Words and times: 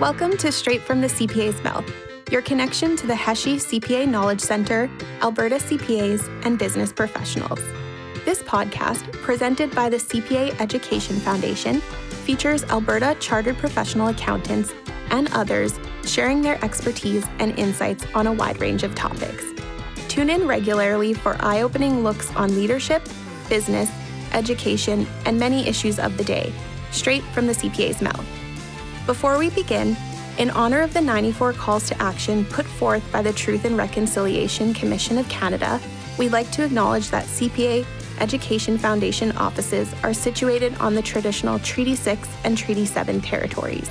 Welcome 0.00 0.36
to 0.36 0.52
Straight 0.52 0.82
from 0.82 1.00
the 1.00 1.08
CPA's 1.08 1.60
Mouth, 1.64 1.84
your 2.30 2.40
connection 2.40 2.94
to 2.98 3.08
the 3.08 3.14
Hesje 3.14 3.56
CPA 3.56 4.06
Knowledge 4.06 4.40
Center, 4.40 4.88
Alberta 5.22 5.56
CPAs, 5.56 6.24
and 6.46 6.56
business 6.56 6.92
professionals. 6.92 7.58
This 8.24 8.40
podcast, 8.44 9.10
presented 9.22 9.74
by 9.74 9.88
the 9.88 9.96
CPA 9.96 10.60
Education 10.60 11.16
Foundation, 11.16 11.80
features 12.22 12.62
Alberta 12.66 13.16
Chartered 13.18 13.58
Professional 13.58 14.06
Accountants 14.06 14.72
and 15.10 15.32
others 15.32 15.80
sharing 16.04 16.42
their 16.42 16.64
expertise 16.64 17.26
and 17.40 17.58
insights 17.58 18.06
on 18.14 18.28
a 18.28 18.32
wide 18.32 18.60
range 18.60 18.84
of 18.84 18.94
topics. 18.94 19.46
Tune 20.06 20.30
in 20.30 20.46
regularly 20.46 21.12
for 21.12 21.36
eye 21.40 21.62
opening 21.62 22.04
looks 22.04 22.32
on 22.36 22.54
leadership, 22.54 23.02
business, 23.48 23.90
education, 24.32 25.08
and 25.24 25.40
many 25.40 25.66
issues 25.66 25.98
of 25.98 26.16
the 26.16 26.24
day, 26.24 26.52
straight 26.92 27.24
from 27.34 27.48
the 27.48 27.52
CPA's 27.52 28.00
mouth. 28.00 28.37
Before 29.08 29.38
we 29.38 29.48
begin, 29.48 29.96
in 30.36 30.50
honor 30.50 30.82
of 30.82 30.92
the 30.92 31.00
94 31.00 31.54
calls 31.54 31.88
to 31.88 31.98
action 32.02 32.44
put 32.44 32.66
forth 32.66 33.02
by 33.10 33.22
the 33.22 33.32
Truth 33.32 33.64
and 33.64 33.74
Reconciliation 33.74 34.74
Commission 34.74 35.16
of 35.16 35.26
Canada, 35.30 35.80
we'd 36.18 36.32
like 36.32 36.50
to 36.50 36.62
acknowledge 36.62 37.08
that 37.08 37.24
CPA 37.24 37.86
Education 38.20 38.76
Foundation 38.76 39.32
offices 39.38 39.90
are 40.02 40.12
situated 40.12 40.76
on 40.76 40.94
the 40.94 41.00
traditional 41.00 41.58
Treaty 41.60 41.94
6 41.94 42.28
and 42.44 42.58
Treaty 42.58 42.84
7 42.84 43.22
territories. 43.22 43.90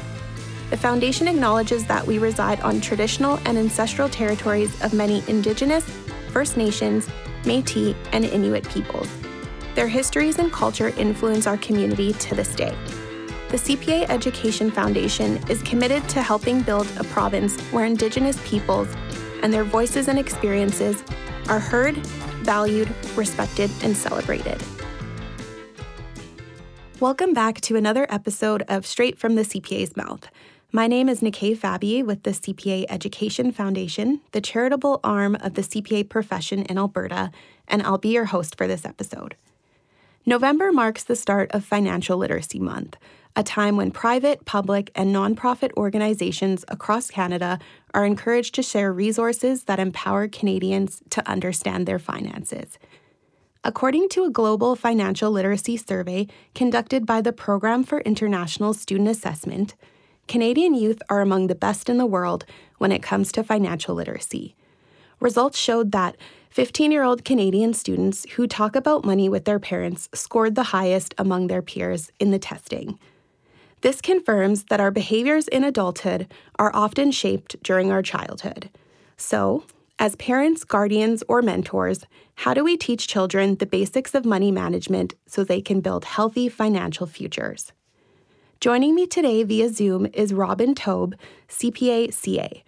The 0.70 0.78
Foundation 0.78 1.28
acknowledges 1.28 1.84
that 1.86 2.06
we 2.06 2.20
reside 2.20 2.60
on 2.60 2.80
traditional 2.80 3.40
and 3.46 3.58
ancestral 3.58 4.10
territories 4.10 4.80
of 4.84 4.94
many 4.94 5.24
Indigenous, 5.28 5.84
First 6.30 6.58
Nations, 6.58 7.10
Metis, 7.44 7.96
and 8.12 8.24
Inuit 8.24 8.70
peoples. 8.70 9.10
Their 9.74 9.88
histories 9.88 10.38
and 10.38 10.52
culture 10.52 10.90
influence 10.90 11.48
our 11.48 11.58
community 11.58 12.14
to 12.14 12.36
this 12.36 12.54
day. 12.54 12.78
The 13.50 13.56
CPA 13.56 14.10
Education 14.10 14.70
Foundation 14.70 15.38
is 15.50 15.62
committed 15.62 16.10
to 16.10 16.22
helping 16.22 16.64
build 16.64 16.86
a 17.00 17.06
province 17.06 17.58
where 17.72 17.86
Indigenous 17.86 18.38
peoples 18.46 18.90
and 19.42 19.54
their 19.54 19.64
voices 19.64 20.10
and 20.10 20.20
experiences 20.20 21.02
are 21.48 21.58
heard, 21.58 21.96
valued, 22.44 22.94
respected, 23.16 23.72
and 23.84 23.96
celebrated. 23.96 24.62
Welcome 27.00 27.32
back 27.34 27.62
to 27.62 27.78
another 27.78 28.06
episode 28.10 28.64
of 28.68 28.86
Straight 28.86 29.18
from 29.18 29.36
the 29.36 29.44
CPA's 29.44 29.96
Mouth. 29.96 30.28
My 30.74 30.88
name 30.88 31.08
is 31.08 31.22
Nikay 31.22 31.58
Fabi 31.58 32.04
with 32.04 32.24
the 32.24 32.32
CPA 32.32 32.88
Education 32.90 33.54
Foundation, 33.54 34.20
the 34.34 34.42
charitable 34.42 35.00
arm 35.06 35.36
of 35.36 35.54
the 35.54 35.62
CPA 35.62 36.10
profession 36.10 36.64
in 36.64 36.78
Alberta, 36.78 37.32
and 37.66 37.82
I'll 37.84 37.98
be 37.98 38.10
your 38.10 38.26
host 38.26 38.58
for 38.58 38.68
this 38.68 38.84
episode. 38.84 39.38
November 40.26 40.74
marks 40.74 41.06
the 41.06 41.16
start 41.16 41.50
of 41.54 41.64
Financial 41.64 42.18
Literacy 42.18 42.60
Month, 42.60 42.98
a 43.38 43.44
time 43.44 43.78
when 43.78 43.92
private, 43.92 44.44
public, 44.46 44.90
and 44.96 45.16
nonprofit 45.16 45.72
organizations 45.78 46.66
across 46.70 47.12
Canada 47.12 47.60
are 47.94 48.04
encouraged 48.04 48.56
to 48.56 48.64
share 48.64 48.92
resources 48.92 49.66
that 49.66 49.80
empower 49.80 50.28
Canadians 50.28 51.04
to 51.12 51.26
understand 51.30 51.86
their 51.86 52.00
finances. 52.00 52.80
According 53.64 54.10
to 54.10 54.24
a 54.24 54.32
global 54.32 54.76
financial 54.76 55.30
literacy 55.30 55.78
survey 55.78 56.26
conducted 56.56 57.06
by 57.06 57.22
the 57.22 57.32
Program 57.32 57.84
for 57.84 58.00
International 58.00 58.74
Student 58.74 59.10
Assessment, 59.10 59.76
Canadian 60.28 60.74
youth 60.74 61.04
are 61.08 61.22
among 61.22 61.46
the 61.46 61.54
best 61.54 61.90
in 61.90 62.00
the 62.00 62.08
world 62.08 62.44
when 62.80 62.92
it 62.92 63.04
comes 63.04 63.32
to 63.34 63.44
financial 63.44 63.94
literacy. 63.94 64.56
Results 65.20 65.60
showed 65.60 65.92
that 65.92 66.18
15 66.50 66.92
year 66.92 67.04
old 67.04 67.24
Canadian 67.24 67.76
students 67.76 68.28
who 68.32 68.48
talk 68.48 68.76
about 68.76 69.06
money 69.06 69.30
with 69.30 69.46
their 69.46 69.60
parents 69.60 70.10
scored 70.12 70.56
the 70.56 70.72
highest 70.74 71.14
among 71.20 71.48
their 71.48 71.62
peers 71.62 72.12
in 72.20 72.32
the 72.32 72.40
testing. 72.40 72.98
This 73.82 74.02
confirms 74.02 74.66
that 74.66 74.80
our 74.80 74.92
behaviors 74.92 75.48
in 75.48 75.64
adulthood 75.64 76.32
are 76.58 76.72
often 76.74 77.12
shaped 77.12 77.62
during 77.62 77.92
our 77.92 78.02
childhood. 78.02 78.70
So, 79.18 79.64
as 80.00 80.16
parents, 80.16 80.64
guardians, 80.64 81.24
or 81.28 81.42
mentors, 81.42 82.06
how 82.36 82.54
do 82.54 82.64
we 82.64 82.78
teach 82.78 83.08
children 83.08 83.56
the 83.56 83.66
basics 83.66 84.14
of 84.14 84.26
money 84.26 84.52
management 84.52 85.16
so 85.26 85.44
they 85.44 85.62
can 85.62 85.82
build 85.82 86.06
healthy 86.06 86.50
financial 86.50 87.08
futures? 87.08 87.72
Joining 88.60 88.96
me 88.96 89.06
today 89.06 89.44
via 89.44 89.70
Zoom 89.70 90.08
is 90.14 90.34
Robin 90.34 90.74
Taub, 90.74 91.14
CPA 91.48 92.12
CA. 92.14 92.64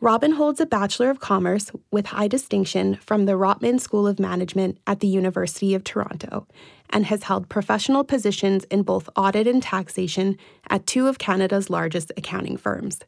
Robin 0.00 0.32
holds 0.32 0.60
a 0.60 0.66
Bachelor 0.66 1.10
of 1.10 1.20
Commerce 1.20 1.70
with 1.92 2.06
high 2.06 2.26
distinction 2.26 2.96
from 2.96 3.26
the 3.26 3.32
Rotman 3.32 3.80
School 3.80 4.08
of 4.08 4.18
Management 4.18 4.78
at 4.84 4.98
the 4.98 5.06
University 5.06 5.74
of 5.74 5.84
Toronto 5.84 6.46
and 6.92 7.06
has 7.06 7.24
held 7.24 7.48
professional 7.48 8.04
positions 8.04 8.64
in 8.64 8.82
both 8.82 9.08
audit 9.16 9.46
and 9.46 9.62
taxation 9.62 10.36
at 10.70 10.86
two 10.86 11.08
of 11.08 11.18
Canada's 11.18 11.70
largest 11.70 12.12
accounting 12.16 12.56
firms. 12.56 13.00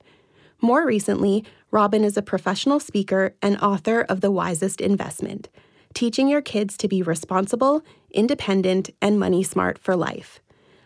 More 0.61 0.87
recently, 0.87 1.45
Robin 1.71 2.05
is 2.05 2.17
a 2.17 2.23
professional 2.23 2.81
speaker 2.81 3.35
and 3.43 3.61
author 3.61 4.01
of 4.03 4.21
The 4.21 4.31
Wisest 4.31 4.81
Investment, 4.81 5.49
teaching 5.93 6.29
your 6.29 6.43
kids 6.43 6.77
to 6.79 6.89
be 6.89 7.03
responsible, 7.03 7.83
independent, 8.11 8.91
and 9.03 9.21
money 9.21 9.43
smart 9.43 9.79
for 9.79 9.95
life. 9.95 10.41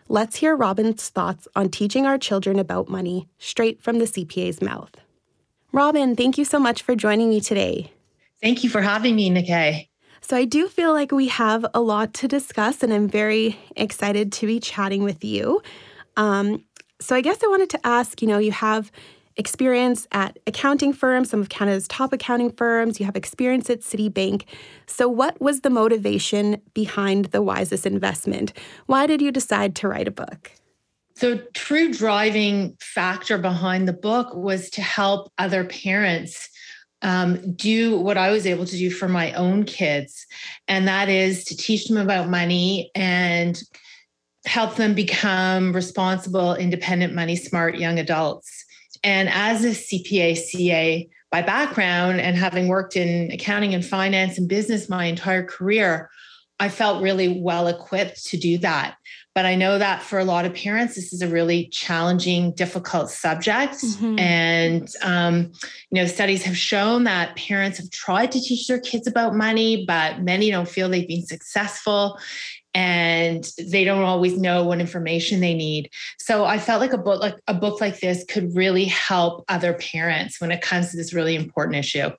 Let's 0.07 0.37
hear 0.37 0.55
Robin's 0.55 1.07
thoughts 1.09 1.47
on 1.55 1.69
teaching 1.69 2.05
our 2.05 2.17
children 2.17 2.59
about 2.59 2.89
money 2.89 3.29
straight 3.37 3.81
from 3.81 3.99
the 3.99 4.05
CPA's 4.05 4.61
mouth. 4.61 4.91
Robin, 5.71 6.15
thank 6.15 6.37
you 6.37 6.45
so 6.45 6.59
much 6.59 6.81
for 6.81 6.95
joining 6.95 7.29
me 7.29 7.39
today. 7.39 7.91
Thank 8.41 8.63
you 8.63 8.69
for 8.69 8.81
having 8.81 9.15
me, 9.15 9.29
Nikay. 9.29 9.88
So, 10.29 10.37
I 10.37 10.45
do 10.45 10.67
feel 10.67 10.93
like 10.93 11.11
we 11.11 11.27
have 11.29 11.65
a 11.73 11.81
lot 11.81 12.13
to 12.13 12.27
discuss, 12.27 12.83
and 12.83 12.93
I'm 12.93 13.07
very 13.07 13.57
excited 13.75 14.31
to 14.33 14.45
be 14.45 14.59
chatting 14.59 15.01
with 15.01 15.23
you. 15.23 15.59
Um, 16.17 16.63
so, 17.01 17.15
I 17.15 17.21
guess 17.21 17.43
I 17.43 17.47
wanted 17.47 17.71
to 17.71 17.79
ask 17.83 18.21
you 18.21 18.27
know, 18.27 18.37
you 18.37 18.51
have 18.51 18.91
experience 19.37 20.05
at 20.11 20.37
accounting 20.45 20.93
firms, 20.93 21.31
some 21.31 21.39
of 21.41 21.49
Canada's 21.49 21.87
top 21.87 22.13
accounting 22.13 22.51
firms, 22.51 22.99
you 22.99 23.07
have 23.07 23.15
experience 23.15 23.71
at 23.71 23.79
Citibank. 23.79 24.43
So, 24.85 25.09
what 25.09 25.41
was 25.41 25.61
the 25.61 25.71
motivation 25.71 26.61
behind 26.75 27.25
the 27.25 27.41
wisest 27.41 27.87
investment? 27.87 28.53
Why 28.85 29.07
did 29.07 29.23
you 29.23 29.31
decide 29.31 29.75
to 29.77 29.87
write 29.87 30.07
a 30.07 30.11
book? 30.11 30.51
The 31.19 31.37
true 31.55 31.91
driving 31.91 32.77
factor 32.79 33.39
behind 33.39 33.87
the 33.87 33.93
book 33.93 34.35
was 34.35 34.69
to 34.71 34.83
help 34.83 35.31
other 35.39 35.63
parents 35.63 36.49
um, 37.01 37.53
do 37.53 37.97
what 37.97 38.17
I 38.17 38.31
was 38.31 38.45
able 38.45 38.65
to 38.65 38.77
do 38.77 38.89
for 38.89 39.07
my 39.07 39.31
own 39.33 39.63
kids, 39.63 40.25
and 40.67 40.87
that 40.87 41.09
is 41.09 41.43
to 41.45 41.57
teach 41.57 41.87
them 41.87 41.97
about 41.97 42.29
money 42.29 42.91
and 42.95 43.61
help 44.45 44.75
them 44.75 44.93
become 44.93 45.73
responsible, 45.73 46.55
independent, 46.55 47.13
money 47.13 47.35
smart 47.35 47.77
young 47.77 47.99
adults. 47.99 48.65
And 49.03 49.29
as 49.29 49.63
a 49.63 49.69
CPA 49.69 50.35
CA 50.37 51.09
by 51.31 51.41
background 51.41 52.19
and 52.19 52.35
having 52.35 52.67
worked 52.67 52.95
in 52.95 53.31
accounting 53.31 53.73
and 53.73 53.85
finance 53.85 54.37
and 54.37 54.49
business 54.49 54.89
my 54.89 55.05
entire 55.05 55.43
career, 55.43 56.09
I 56.59 56.69
felt 56.69 57.01
really 57.01 57.39
well 57.41 57.67
equipped 57.67 58.25
to 58.27 58.37
do 58.37 58.57
that. 58.59 58.95
But 59.39 59.45
I 59.45 59.55
know 59.55 59.77
that 59.77 60.03
for 60.03 60.19
a 60.19 60.25
lot 60.25 60.45
of 60.45 60.53
parents, 60.53 60.95
this 60.95 61.13
is 61.13 61.21
a 61.21 61.27
really 61.29 61.67
challenging, 61.67 62.51
difficult 62.51 63.09
subject. 63.09 63.75
Mm-hmm. 63.75 64.19
And, 64.19 64.89
um, 65.01 65.53
you 65.89 66.01
know, 66.01 66.07
studies 66.07 66.43
have 66.43 66.57
shown 66.57 67.05
that 67.05 67.37
parents 67.37 67.77
have 67.77 67.89
tried 67.89 68.33
to 68.33 68.41
teach 68.41 68.67
their 68.67 68.81
kids 68.81 69.07
about 69.07 69.35
money, 69.35 69.85
but 69.85 70.21
many 70.23 70.51
don't 70.51 70.67
feel 70.67 70.89
they've 70.89 71.07
been 71.07 71.25
successful 71.25 72.19
and 72.73 73.49
they 73.57 73.85
don't 73.85 74.03
always 74.03 74.35
know 74.35 74.65
what 74.65 74.81
information 74.81 75.39
they 75.39 75.53
need. 75.53 75.89
So 76.17 76.43
I 76.43 76.59
felt 76.59 76.81
like 76.81 76.91
a 76.91 76.97
book 76.97 77.21
like 77.21 77.37
a 77.47 77.53
book 77.53 77.79
like 77.79 78.01
this 78.01 78.25
could 78.25 78.53
really 78.57 78.83
help 78.83 79.45
other 79.47 79.71
parents 79.71 80.41
when 80.41 80.51
it 80.51 80.61
comes 80.61 80.91
to 80.91 80.97
this 80.97 81.13
really 81.13 81.35
important 81.35 81.77
issue. 81.77 82.09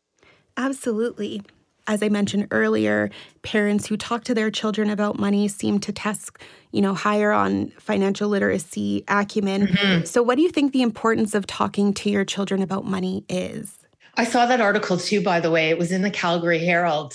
Absolutely 0.57 1.43
as 1.91 2.05
I 2.05 2.09
mentioned 2.09 2.47
earlier, 2.53 3.11
parents 3.43 3.87
who 3.87 3.97
talk 3.97 4.23
to 4.25 4.35
their 4.35 4.49
children 4.49 4.91
about 4.91 5.19
money 5.19 5.49
seem 5.49 5.81
to 5.81 5.93
test, 5.93 6.31
you 6.71 6.81
know, 6.81 6.95
higher 6.95 7.33
on 7.33 7.71
financial 7.79 8.29
literacy 8.29 9.03
acumen. 9.09 9.67
Mm-hmm. 9.67 10.05
So 10.05 10.23
what 10.23 10.37
do 10.37 10.43
you 10.43 10.51
think 10.51 10.73
the 10.73 10.83
importance 10.83 11.35
of 11.35 11.49
talking 11.49 11.93
to 11.95 12.09
your 12.09 12.25
children 12.25 12.63
about 12.63 12.85
money 12.85 13.25
is? 13.29 13.77
I 14.15 14.25
saw 14.25 14.47
that 14.47 14.61
article 14.61 14.99
too, 14.99 15.21
by 15.21 15.41
the 15.41 15.51
way. 15.51 15.69
It 15.71 15.79
was 15.79 15.91
in 15.91 16.03
the 16.03 16.11
Calgary 16.11 16.61
Herald, 16.61 17.15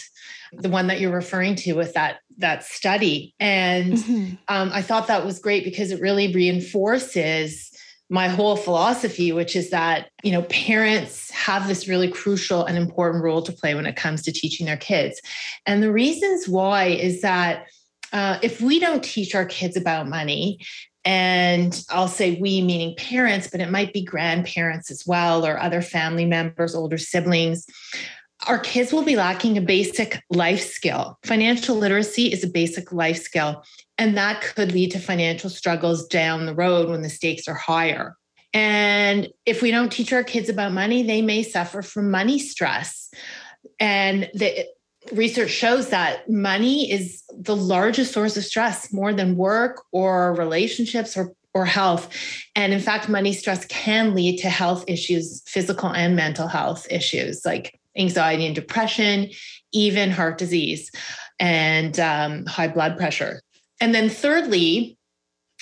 the 0.52 0.70
one 0.70 0.88
that 0.88 1.00
you're 1.00 1.14
referring 1.14 1.56
to 1.56 1.74
with 1.74 1.94
that 1.94 2.20
that 2.38 2.66
study. 2.66 3.34
And 3.40 3.94
mm-hmm. 3.94 4.36
um, 4.50 4.70
I 4.74 4.82
thought 4.82 5.08
that 5.08 5.24
was 5.24 5.40
great 5.40 5.64
because 5.64 5.92
it 5.92 6.02
really 6.02 6.34
reinforces 6.34 7.72
my 8.10 8.28
whole 8.28 8.56
philosophy, 8.56 9.32
which 9.32 9.56
is 9.56 9.72
that, 9.72 10.10
you 10.24 10.32
know, 10.32 10.44
parents 10.44 11.32
have 11.32 11.68
this 11.68 11.88
really 11.88 12.10
crucial 12.10 12.64
and 12.64 12.78
important 12.78 13.24
role 13.24 13.42
to 13.42 13.52
play 13.52 13.74
when 13.74 13.88
it 13.88 13.96
comes 13.96 14.22
to 14.24 14.32
teaching 14.32 14.66
their 14.66 14.78
kids. 14.78 15.20
And 15.66 15.82
the 15.82 15.92
reasons 15.92 16.48
why 16.48 16.86
is 16.86 17.22
that 17.22 17.66
uh, 18.14 18.38
if 18.44 18.62
we 18.62 18.80
don't 18.80 19.04
teach 19.04 19.34
our 19.34 19.46
kids 19.46 19.76
about 19.76 20.08
money, 20.08 20.60
and 21.04 21.84
I'll 21.90 22.08
say 22.08 22.40
we, 22.40 22.62
meaning 22.62 22.96
parents, 22.98 23.48
but 23.52 23.62
it 23.62 23.70
might 23.70 23.94
be 23.94 24.04
grandparents 24.04 24.90
as 24.90 25.04
well, 25.06 25.46
or 25.46 25.60
other 25.60 25.82
family 25.82 26.26
members, 26.26 26.74
older 26.74 26.98
siblings. 26.98 27.66
Our 28.48 28.60
kids 28.60 28.94
will 28.94 29.04
be 29.04 29.16
lacking 29.16 29.58
a 29.58 29.62
basic 29.62 30.22
life 30.30 30.62
skill. 30.62 31.18
Financial 31.24 31.76
literacy 31.76 32.32
is 32.32 32.44
a 32.44 32.48
basic 32.48 32.92
life 32.92 33.18
skill. 33.18 33.64
And 33.98 34.18
that 34.18 34.42
could 34.42 34.72
lead 34.72 34.92
to 34.92 35.00
financial 35.00 35.50
struggles 35.50 36.06
down 36.08 36.46
the 36.46 36.54
road 36.54 36.90
when 36.90 37.02
the 37.02 37.10
stakes 37.10 37.48
are 37.48 37.56
higher. 37.56 38.16
And 38.54 39.30
if 39.46 39.62
we 39.62 39.72
don't 39.72 39.92
teach 39.92 40.14
our 40.14 40.24
kids 40.24 40.50
about 40.50 40.74
money, 40.74 41.04
they 41.04 41.22
may 41.22 41.44
suffer 41.44 41.82
from 41.82 42.12
money 42.12 42.40
stress. 42.40 43.10
And 43.80 44.30
the 44.34 44.66
research 45.12 45.50
shows 45.50 45.90
that 45.90 46.30
money 46.30 46.92
is 46.92 47.24
the 47.38 47.56
largest 47.56 48.14
source 48.14 48.38
of 48.38 48.44
stress 48.44 48.92
more 48.94 49.14
than 49.14 49.36
work 49.36 49.84
or 49.92 50.34
relationships 50.34 51.18
or 51.18 51.34
or 51.54 51.66
health. 51.66 52.10
And 52.54 52.74
in 52.74 52.82
fact, 52.82 53.08
money 53.08 53.32
stress 53.32 53.66
can 53.66 54.14
lead 54.14 54.40
to 54.40 54.50
health 54.50 54.84
issues, 54.88 55.42
physical 55.48 55.90
and 55.90 56.14
mental 56.14 56.50
health 56.50 56.86
issues 56.92 57.46
like 57.46 57.80
anxiety 57.98 58.46
and 58.46 58.56
depression, 58.56 59.30
even 59.74 60.12
heart 60.12 60.38
disease 60.38 60.92
and 61.40 62.00
um, 62.00 62.46
high 62.46 62.68
blood 62.68 62.98
pressure. 62.98 63.42
And 63.82 63.94
then, 63.94 64.10
thirdly, 64.10 64.98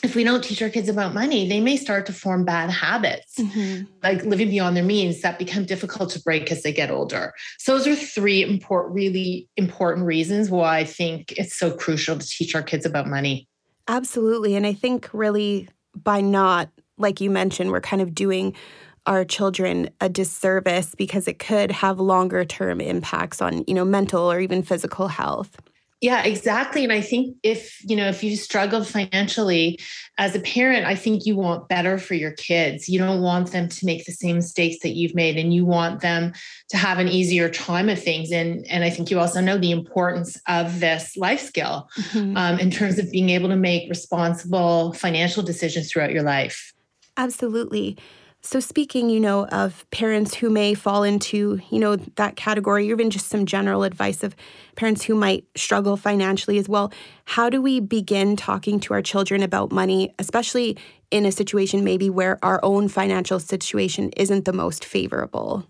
if 0.04 0.16
we 0.16 0.24
don't 0.24 0.44
teach 0.44 0.62
our 0.62 0.70
kids 0.70 0.90
about 0.90 1.14
money, 1.14 1.48
they 1.48 1.62
may 1.62 1.78
start 1.78 2.06
to 2.08 2.14
form 2.14 2.44
bad 2.44 2.70
habits, 2.70 3.36
mm-hmm. 3.40 3.86
like 4.04 4.24
living 4.24 4.50
beyond 4.50 4.76
their 4.76 4.84
means 4.84 5.22
that 5.22 5.40
become 5.40 5.66
difficult 5.66 6.10
to 6.10 6.22
break 6.22 6.52
as 6.52 6.62
they 6.62 6.74
get 6.74 6.92
older. 6.92 7.34
So 7.58 7.78
those 7.78 7.88
are 7.88 7.96
three 7.96 8.44
important, 8.44 8.94
really 8.94 9.48
important 9.56 10.06
reasons 10.06 10.50
why 10.50 10.80
I 10.80 10.84
think 10.84 11.32
it's 11.38 11.58
so 11.58 11.72
crucial 11.72 12.18
to 12.18 12.28
teach 12.28 12.54
our 12.54 12.62
kids 12.62 12.86
about 12.86 13.08
money. 13.08 13.48
Absolutely. 13.88 14.56
And 14.56 14.68
I 14.68 14.74
think 14.74 15.10
really 15.14 15.70
by 15.96 16.20
not, 16.20 16.70
like 16.98 17.22
you 17.22 17.30
mentioned, 17.30 17.72
we're 17.72 17.82
kind 17.82 18.02
of 18.02 18.14
doing 18.14 18.56
our 19.06 19.26
children 19.26 19.90
a 20.00 20.10
disservice 20.10 20.96
because 20.96 21.28
it 21.28 21.40
could 21.40 21.72
have 21.72 22.00
longer 22.00 22.46
term 22.46 22.80
impacts 22.80 23.42
on, 23.42 23.64
you 23.68 23.74
know, 23.74 23.86
mental 23.86 24.32
or 24.32 24.40
even 24.40 24.64
physical 24.64 25.08
health. 25.08 25.58
Yeah, 26.04 26.22
exactly. 26.26 26.84
And 26.84 26.92
I 26.92 27.00
think 27.00 27.38
if, 27.44 27.82
you 27.90 27.96
know, 27.96 28.10
if 28.10 28.26
you 28.26 28.36
struggled 28.36 28.86
financially 28.86 29.80
as 30.18 30.36
a 30.36 30.42
parent, 30.42 30.86
I 30.86 30.96
think 30.96 31.26
you 31.26 31.38
want 31.38 31.70
better 31.70 31.98
for 31.98 32.14
your 32.14 32.32
kids. 32.32 32.90
You 32.90 33.00
don't 33.00 33.22
want 33.22 33.54
them 33.54 33.70
to 33.70 33.86
make 33.86 34.04
the 34.04 34.12
same 34.12 34.36
mistakes 34.36 34.80
that 34.84 34.98
you've 34.98 35.16
made 35.16 35.38
and 35.38 35.54
you 35.54 35.64
want 35.64 36.02
them 36.02 36.34
to 36.72 36.78
have 36.78 37.00
an 37.00 37.08
easier 37.08 37.48
time 37.48 37.88
of 37.88 38.04
things. 38.04 38.34
And, 38.34 38.68
and 38.68 38.84
I 38.84 38.90
think 38.90 39.12
you 39.12 39.20
also 39.20 39.40
know 39.40 39.58
the 39.58 39.72
importance 39.72 40.38
of 40.46 40.82
this 40.82 41.16
life 41.16 41.40
skill 41.40 41.88
mm-hmm. 41.98 42.36
um, 42.36 42.60
in 42.60 42.70
terms 42.70 43.00
of 43.00 43.10
being 43.10 43.30
able 43.30 43.48
to 43.48 43.56
make 43.56 43.90
responsible 43.90 44.92
financial 44.92 45.42
decisions 45.42 45.90
throughout 45.90 46.12
your 46.12 46.24
life. 46.24 46.74
Absolutely. 47.16 47.98
So, 48.46 48.60
speaking, 48.60 49.10
you 49.10 49.22
know, 49.22 49.48
of 49.48 49.90
parents 49.90 50.36
who 50.36 50.50
may 50.50 50.74
fall 50.74 51.04
into, 51.04 51.62
you 51.70 51.80
know, 51.80 51.96
that 51.96 52.36
category, 52.36 52.90
or 52.90 52.94
even 52.94 53.10
just 53.10 53.30
some 53.30 53.46
general 53.46 53.84
advice 53.84 54.22
of 54.22 54.36
parents 54.76 55.04
who 55.04 55.16
might 55.16 55.46
struggle 55.56 55.96
financially 55.96 56.58
as 56.58 56.68
well, 56.68 56.92
how 57.24 57.50
do 57.50 57.62
we 57.62 57.80
begin 57.80 58.36
talking 58.36 58.82
to 58.82 58.94
our 58.94 59.02
children 59.02 59.44
about 59.44 59.72
money, 59.72 60.14
especially 60.20 60.78
in 61.10 61.26
a 61.26 61.32
situation 61.32 61.86
maybe 61.86 62.10
where 62.10 62.38
our 62.44 62.60
own 62.64 62.90
financial 62.90 63.40
situation 63.40 64.10
isn't 64.18 64.44
the 64.44 64.54
most 64.54 64.84
favorable? 64.84 65.66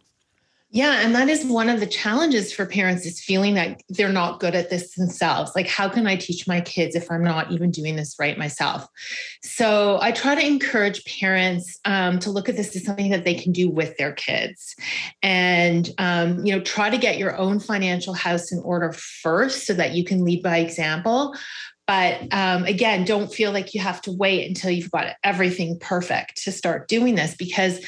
Yeah, 0.74 1.02
and 1.06 1.14
that 1.14 1.30
is 1.30 1.46
one 1.46 1.70
of 1.70 1.80
the 1.80 1.86
challenges 1.86 2.52
for 2.52 2.66
parents 2.66 3.06
is 3.06 3.22
feeling 3.24 3.54
that 3.54 3.80
they're 3.90 4.12
not 4.12 4.40
good 4.40 4.56
at 4.56 4.72
this 4.72 4.96
themselves. 4.96 5.52
Like, 5.56 5.68
how 5.68 5.88
can 5.88 6.08
I 6.08 6.16
teach 6.16 6.48
my 6.48 6.62
kids 6.62 6.96
if 6.96 7.12
I'm 7.12 7.24
not 7.24 7.52
even 7.52 7.70
doing 7.70 7.96
this 7.96 8.16
right 8.18 8.40
myself? 8.40 8.88
So 9.44 10.00
I 10.02 10.12
try 10.12 10.34
to 10.34 10.44
encourage 10.44 11.06
parents 11.06 11.80
um, 11.86 12.18
to 12.20 12.31
look 12.31 12.50
at 12.50 12.58
this 12.58 12.75
as 12.75 12.86
something 12.86 13.12
that 13.12 13.24
they 13.24 13.36
can 13.36 13.52
do 13.52 13.70
with 13.70 13.96
their 13.98 14.14
kids, 14.14 14.75
and 15.22 15.92
um, 16.00 16.44
you 16.44 16.56
know, 16.56 16.64
try 16.64 16.90
to 16.90 16.98
get 16.98 17.20
your 17.20 17.38
own 17.38 17.60
financial 17.60 18.16
house 18.16 18.52
in 18.52 18.60
order 18.64 18.94
first, 18.94 19.68
so 19.68 19.75
that 19.75 19.94
you 19.94 20.04
can 20.04 20.25
lead 20.25 20.42
by 20.42 20.58
example. 20.58 21.36
But 21.86 22.34
um, 22.34 22.64
again, 22.64 23.06
don't 23.06 23.31
feel 23.31 23.52
like 23.52 23.75
you 23.75 23.81
have 23.81 24.02
to 24.04 24.12
wait 24.12 24.48
until 24.48 24.72
you've 24.72 24.90
got 24.90 25.18
everything 25.24 25.78
perfect 25.80 26.42
to 26.46 26.52
start 26.52 26.88
doing 26.88 27.14
this 27.14 27.36
because 27.36 27.80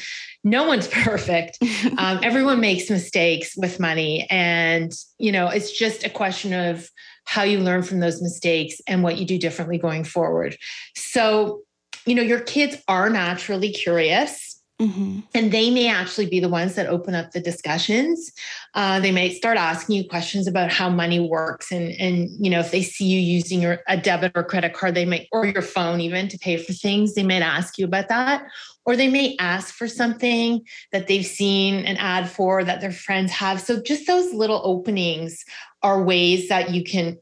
no 0.46 0.62
one's 0.62 0.86
perfect. 1.04 1.58
Um, 1.98 2.20
everyone 2.22 2.60
makes 2.60 2.88
mistakes 2.88 3.54
with 3.56 3.80
money. 3.80 4.26
And, 4.30 4.92
you 5.18 5.32
know, 5.32 5.48
it's 5.48 5.72
just 5.72 6.04
a 6.04 6.08
question 6.08 6.52
of 6.52 6.88
how 7.24 7.42
you 7.42 7.58
learn 7.58 7.82
from 7.82 7.98
those 7.98 8.22
mistakes 8.22 8.80
and 8.86 9.02
what 9.02 9.18
you 9.18 9.26
do 9.26 9.38
differently 9.38 9.76
going 9.76 10.04
forward. 10.04 10.56
So, 10.94 11.62
you 12.06 12.14
know, 12.14 12.22
your 12.22 12.38
kids 12.38 12.76
are 12.86 13.10
naturally 13.10 13.72
curious. 13.72 14.45
Mm-hmm. 14.80 15.20
And 15.34 15.52
they 15.52 15.70
may 15.70 15.88
actually 15.88 16.26
be 16.26 16.38
the 16.38 16.50
ones 16.50 16.74
that 16.74 16.86
open 16.86 17.14
up 17.14 17.30
the 17.30 17.40
discussions. 17.40 18.30
Uh, 18.74 19.00
they 19.00 19.10
may 19.10 19.32
start 19.32 19.56
asking 19.56 19.96
you 19.96 20.06
questions 20.06 20.46
about 20.46 20.70
how 20.70 20.90
money 20.90 21.18
works, 21.18 21.72
and 21.72 21.92
and 21.92 22.28
you 22.38 22.50
know 22.50 22.60
if 22.60 22.72
they 22.72 22.82
see 22.82 23.06
you 23.06 23.18
using 23.18 23.62
your 23.62 23.78
a 23.88 23.96
debit 23.96 24.32
or 24.34 24.44
credit 24.44 24.74
card, 24.74 24.94
they 24.94 25.06
might 25.06 25.28
or 25.32 25.46
your 25.46 25.62
phone 25.62 26.02
even 26.02 26.28
to 26.28 26.38
pay 26.38 26.58
for 26.58 26.74
things. 26.74 27.14
They 27.14 27.22
might 27.22 27.40
ask 27.40 27.78
you 27.78 27.86
about 27.86 28.08
that, 28.08 28.44
or 28.84 28.96
they 28.96 29.08
may 29.08 29.34
ask 29.38 29.74
for 29.74 29.88
something 29.88 30.62
that 30.92 31.06
they've 31.06 31.24
seen 31.24 31.86
an 31.86 31.96
ad 31.96 32.28
for 32.28 32.62
that 32.62 32.82
their 32.82 32.92
friends 32.92 33.32
have. 33.32 33.62
So 33.62 33.82
just 33.82 34.06
those 34.06 34.34
little 34.34 34.60
openings 34.62 35.42
are 35.82 36.02
ways 36.02 36.50
that 36.50 36.72
you 36.72 36.84
can 36.84 37.16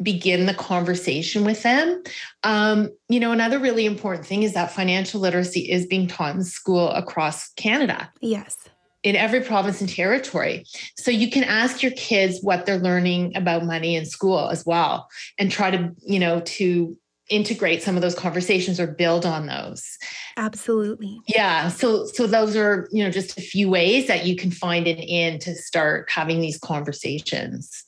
begin 0.00 0.46
the 0.46 0.54
conversation 0.54 1.44
with 1.44 1.62
them. 1.62 2.02
Um, 2.44 2.90
you 3.08 3.20
know, 3.20 3.32
another 3.32 3.58
really 3.58 3.86
important 3.86 4.26
thing 4.26 4.42
is 4.42 4.54
that 4.54 4.72
financial 4.72 5.20
literacy 5.20 5.70
is 5.70 5.86
being 5.86 6.06
taught 6.06 6.34
in 6.34 6.44
school 6.44 6.90
across 6.90 7.52
Canada. 7.54 8.10
Yes. 8.20 8.56
In 9.02 9.16
every 9.16 9.40
province 9.40 9.80
and 9.80 9.90
territory. 9.90 10.64
So 10.96 11.10
you 11.10 11.28
can 11.28 11.42
ask 11.42 11.82
your 11.82 11.92
kids 11.92 12.38
what 12.40 12.66
they're 12.66 12.78
learning 12.78 13.36
about 13.36 13.64
money 13.64 13.96
in 13.96 14.06
school 14.06 14.48
as 14.48 14.64
well 14.64 15.08
and 15.38 15.50
try 15.50 15.72
to, 15.72 15.90
you 16.06 16.20
know, 16.20 16.40
to 16.40 16.96
integrate 17.28 17.82
some 17.82 17.96
of 17.96 18.02
those 18.02 18.14
conversations 18.14 18.78
or 18.78 18.86
build 18.86 19.24
on 19.26 19.46
those. 19.46 19.98
Absolutely. 20.36 21.20
Yeah. 21.26 21.68
So 21.68 22.06
so 22.06 22.26
those 22.26 22.56
are, 22.56 22.88
you 22.92 23.02
know, 23.02 23.10
just 23.10 23.38
a 23.38 23.42
few 23.42 23.68
ways 23.68 24.06
that 24.06 24.26
you 24.26 24.36
can 24.36 24.50
find 24.50 24.86
an 24.86 24.98
in 24.98 25.38
to 25.40 25.54
start 25.54 26.10
having 26.10 26.40
these 26.40 26.58
conversations. 26.58 27.84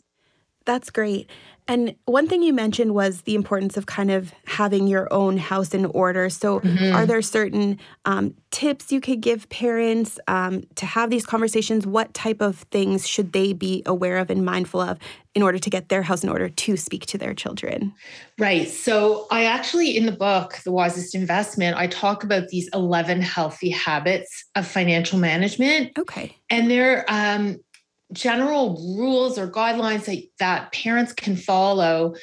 That's 0.65 0.91
great. 0.91 1.31
And 1.67 1.95
one 2.05 2.29
thing 2.29 2.43
you 2.43 2.53
mentioned 2.53 2.95
was 2.95 3.23
the 3.23 3.35
importance 3.35 3.79
of 3.79 3.87
kind 3.87 4.11
of 4.11 4.35
having 4.47 4.87
your 4.87 5.11
own 5.11 5.39
house 5.39 5.73
in 5.73 5.87
order. 5.87 6.29
So, 6.29 6.61
mm-hmm. 6.61 6.95
are 6.95 7.07
there 7.07 7.23
certain 7.23 7.79
um, 8.05 8.35
tips 8.51 8.93
you 8.93 9.01
could 9.01 9.23
give 9.23 9.49
parents 9.49 10.19
um, 10.29 10.65
to 10.75 10.85
have 10.85 11.09
these 11.09 11.25
conversations? 11.25 11.87
What 11.87 12.13
type 12.13 12.43
of 12.43 12.59
things 12.71 13.09
should 13.09 13.33
they 13.33 13.55
be 13.55 13.83
aware 13.87 14.19
of 14.19 14.29
and 14.29 14.45
mindful 14.45 14.83
of 14.83 14.99
in 15.35 15.43
order 15.43 15.59
to 15.59 15.71
get 15.71 15.89
their 15.89 16.03
house 16.03 16.23
in 16.23 16.29
order 16.29 16.51
to 16.51 16.77
speak 16.77 17.07
to 17.07 17.19
their 17.19 17.33
children? 17.33 17.95
Right. 18.39 18.69
So, 18.69 19.27
I 19.31 19.45
actually, 19.45 19.97
in 19.97 20.05
the 20.05 20.13
book, 20.13 20.59
The 20.65 20.73
Wisest 20.73 21.15
Investment, 21.15 21.79
I 21.79 21.87
talk 21.87 22.25
about 22.25 22.49
these 22.49 22.69
11 22.75 23.23
healthy 23.23 23.71
habits 23.71 24.45
of 24.55 24.67
financial 24.67 25.19
management. 25.19 25.97
Okay. 25.99 26.37
And 26.51 26.71
they're, 26.71 27.07
um, 27.09 27.59
general 28.13 28.77
rules 28.97 29.39
or 29.39 29.49
guidelines 29.49 30.05
that, 30.05 30.23
that 30.39 30.73
parents 30.73 31.13
can 31.13 31.37
follow 31.37 32.15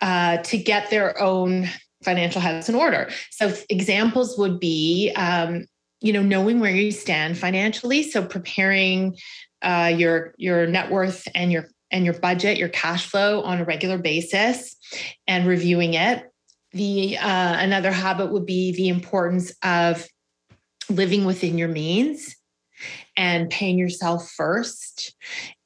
uh, 0.00 0.38
to 0.38 0.58
get 0.58 0.90
their 0.90 1.20
own 1.20 1.68
financial 2.02 2.40
house 2.40 2.68
in 2.68 2.74
order. 2.74 3.10
So 3.30 3.52
examples 3.68 4.38
would 4.38 4.60
be, 4.60 5.12
um, 5.16 5.66
you 6.00 6.12
know, 6.12 6.22
knowing 6.22 6.60
where 6.60 6.74
you 6.74 6.92
stand 6.92 7.36
financially. 7.36 8.02
So 8.04 8.24
preparing 8.24 9.16
uh, 9.62 9.92
your 9.96 10.34
your 10.38 10.66
net 10.66 10.90
worth 10.90 11.26
and 11.34 11.50
your 11.50 11.68
and 11.90 12.04
your 12.04 12.14
budget, 12.14 12.58
your 12.58 12.68
cash 12.68 13.06
flow 13.06 13.42
on 13.42 13.58
a 13.58 13.64
regular 13.64 13.98
basis, 13.98 14.76
and 15.26 15.46
reviewing 15.46 15.94
it. 15.94 16.24
The 16.72 17.18
uh, 17.18 17.56
another 17.58 17.90
habit 17.90 18.30
would 18.30 18.46
be 18.46 18.72
the 18.72 18.88
importance 18.88 19.52
of 19.64 20.06
living 20.88 21.24
within 21.24 21.58
your 21.58 21.68
means 21.68 22.37
and 23.18 23.50
paying 23.50 23.76
yourself 23.76 24.30
first. 24.30 25.14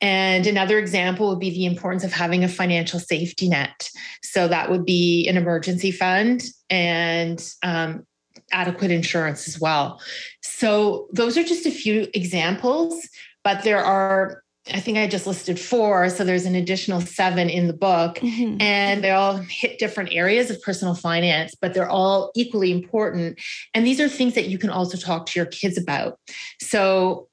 And 0.00 0.47
another 0.47 0.78
example 0.78 1.28
would 1.28 1.38
be 1.38 1.50
the 1.50 1.66
importance 1.66 2.02
of 2.02 2.11
having 2.11 2.42
a 2.42 2.49
financial 2.49 2.99
safety 2.99 3.49
net. 3.49 3.90
So 4.23 4.49
that 4.49 4.71
would 4.71 4.87
be 4.87 5.28
an 5.28 5.37
emergency 5.37 5.92
fund 5.92 6.42
and 6.71 7.47
um, 7.62 8.06
adequate 8.50 8.90
insurance 8.90 9.47
as 9.47 9.61
well. 9.61 10.00
So 10.42 11.09
those 11.12 11.37
are 11.37 11.44
just 11.44 11.66
a 11.66 11.71
few 11.71 12.09
examples, 12.14 13.06
but 13.44 13.62
there 13.62 13.85
are 13.85 14.42
I 14.73 14.78
think 14.78 14.97
I 14.97 15.09
just 15.09 15.26
listed 15.26 15.59
four. 15.59 16.09
So 16.09 16.23
there's 16.23 16.47
an 16.47 16.54
additional 16.54 17.00
seven 17.00 17.50
in 17.50 17.66
the 17.66 17.73
book, 17.73 18.18
mm-hmm. 18.18 18.62
and 18.62 19.02
they 19.02 19.11
all 19.11 19.38
hit 19.38 19.80
different 19.80 20.12
areas 20.12 20.50
of 20.50 20.62
personal 20.62 20.94
finance, 20.94 21.56
but 21.61 21.75
they're 21.75 21.88
all 21.88 22.30
equally 22.37 22.71
important. 22.71 23.40
And 23.75 23.85
these 23.85 24.00
are 24.00 24.09
things 24.09 24.35
that 24.35 24.49
you 24.49 24.59
can 24.59 24.71
also 24.71 24.97
talk 24.97 25.26
to 25.26 25.38
your 25.38 25.47
kids 25.47 25.76
about. 25.76 26.21
So, 26.61 27.28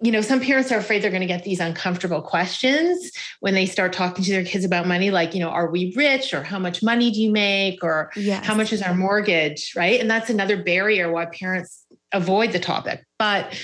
you 0.00 0.12
know, 0.12 0.20
some 0.20 0.40
parents 0.40 0.70
are 0.72 0.78
afraid 0.78 1.02
they're 1.02 1.10
going 1.10 1.20
to 1.20 1.26
get 1.26 1.44
these 1.44 1.60
uncomfortable 1.60 2.22
questions 2.22 3.10
when 3.40 3.54
they 3.54 3.66
start 3.66 3.92
talking 3.92 4.24
to 4.24 4.30
their 4.30 4.44
kids 4.44 4.64
about 4.64 4.86
money, 4.86 5.10
like, 5.10 5.34
you 5.34 5.40
know, 5.40 5.48
are 5.48 5.70
we 5.70 5.92
rich 5.96 6.34
or 6.34 6.42
how 6.42 6.58
much 6.58 6.82
money 6.82 7.10
do 7.10 7.20
you 7.20 7.30
make 7.30 7.82
or 7.82 8.10
yes. 8.16 8.44
how 8.44 8.54
much 8.54 8.72
is 8.72 8.82
our 8.82 8.94
mortgage? 8.94 9.72
Right. 9.76 10.00
And 10.00 10.10
that's 10.10 10.30
another 10.30 10.62
barrier 10.62 11.10
why 11.10 11.26
parents 11.26 11.84
avoid 12.12 12.52
the 12.52 12.60
topic. 12.60 13.04
But 13.18 13.58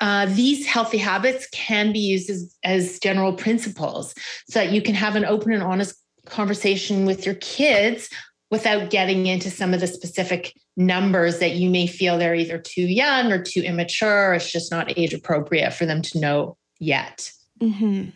uh, 0.00 0.26
these 0.26 0.66
healthy 0.66 0.98
habits 0.98 1.48
can 1.52 1.92
be 1.92 2.00
used 2.00 2.28
as, 2.30 2.54
as 2.64 2.98
general 2.98 3.32
principles 3.32 4.14
so 4.48 4.58
that 4.60 4.72
you 4.72 4.82
can 4.82 4.94
have 4.94 5.16
an 5.16 5.24
open 5.24 5.52
and 5.52 5.62
honest 5.62 5.96
conversation 6.26 7.06
with 7.06 7.24
your 7.24 7.36
kids 7.36 8.10
without 8.50 8.90
getting 8.90 9.26
into 9.26 9.50
some 9.50 9.74
of 9.74 9.80
the 9.80 9.86
specific 9.86 10.54
numbers 10.76 11.38
that 11.38 11.54
you 11.54 11.70
may 11.70 11.86
feel 11.86 12.18
they're 12.18 12.34
either 12.34 12.58
too 12.58 12.82
young 12.86 13.32
or 13.32 13.42
too 13.42 13.60
immature. 13.60 14.30
Or 14.30 14.34
it's 14.34 14.50
just 14.50 14.70
not 14.70 14.96
age 14.96 15.14
appropriate 15.14 15.72
for 15.72 15.86
them 15.86 16.02
to 16.02 16.20
know 16.20 16.56
yet. 16.78 17.32
Mm-hmm. 17.60 18.10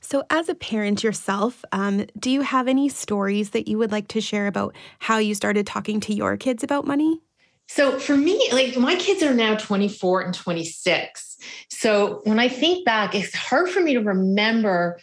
So, 0.00 0.24
as 0.30 0.48
a 0.48 0.54
parent 0.54 1.04
yourself, 1.04 1.64
um, 1.72 2.06
do 2.18 2.30
you 2.30 2.40
have 2.40 2.68
any 2.68 2.88
stories 2.88 3.50
that 3.50 3.68
you 3.68 3.78
would 3.78 3.92
like 3.92 4.08
to 4.08 4.20
share 4.20 4.46
about 4.46 4.74
how 4.98 5.18
you 5.18 5.34
started 5.34 5.66
talking 5.66 6.00
to 6.00 6.14
your 6.14 6.36
kids 6.36 6.64
about 6.64 6.86
money? 6.86 7.20
So, 7.68 7.98
for 7.98 8.16
me, 8.16 8.48
like 8.52 8.76
my 8.76 8.96
kids 8.96 9.22
are 9.22 9.34
now 9.34 9.56
24 9.56 10.22
and 10.22 10.34
26. 10.34 11.36
So, 11.68 12.22
when 12.24 12.38
I 12.38 12.48
think 12.48 12.84
back, 12.84 13.14
it's 13.14 13.34
hard 13.34 13.68
for 13.68 13.80
me 13.80 13.94
to 13.94 14.00
remember 14.00 14.98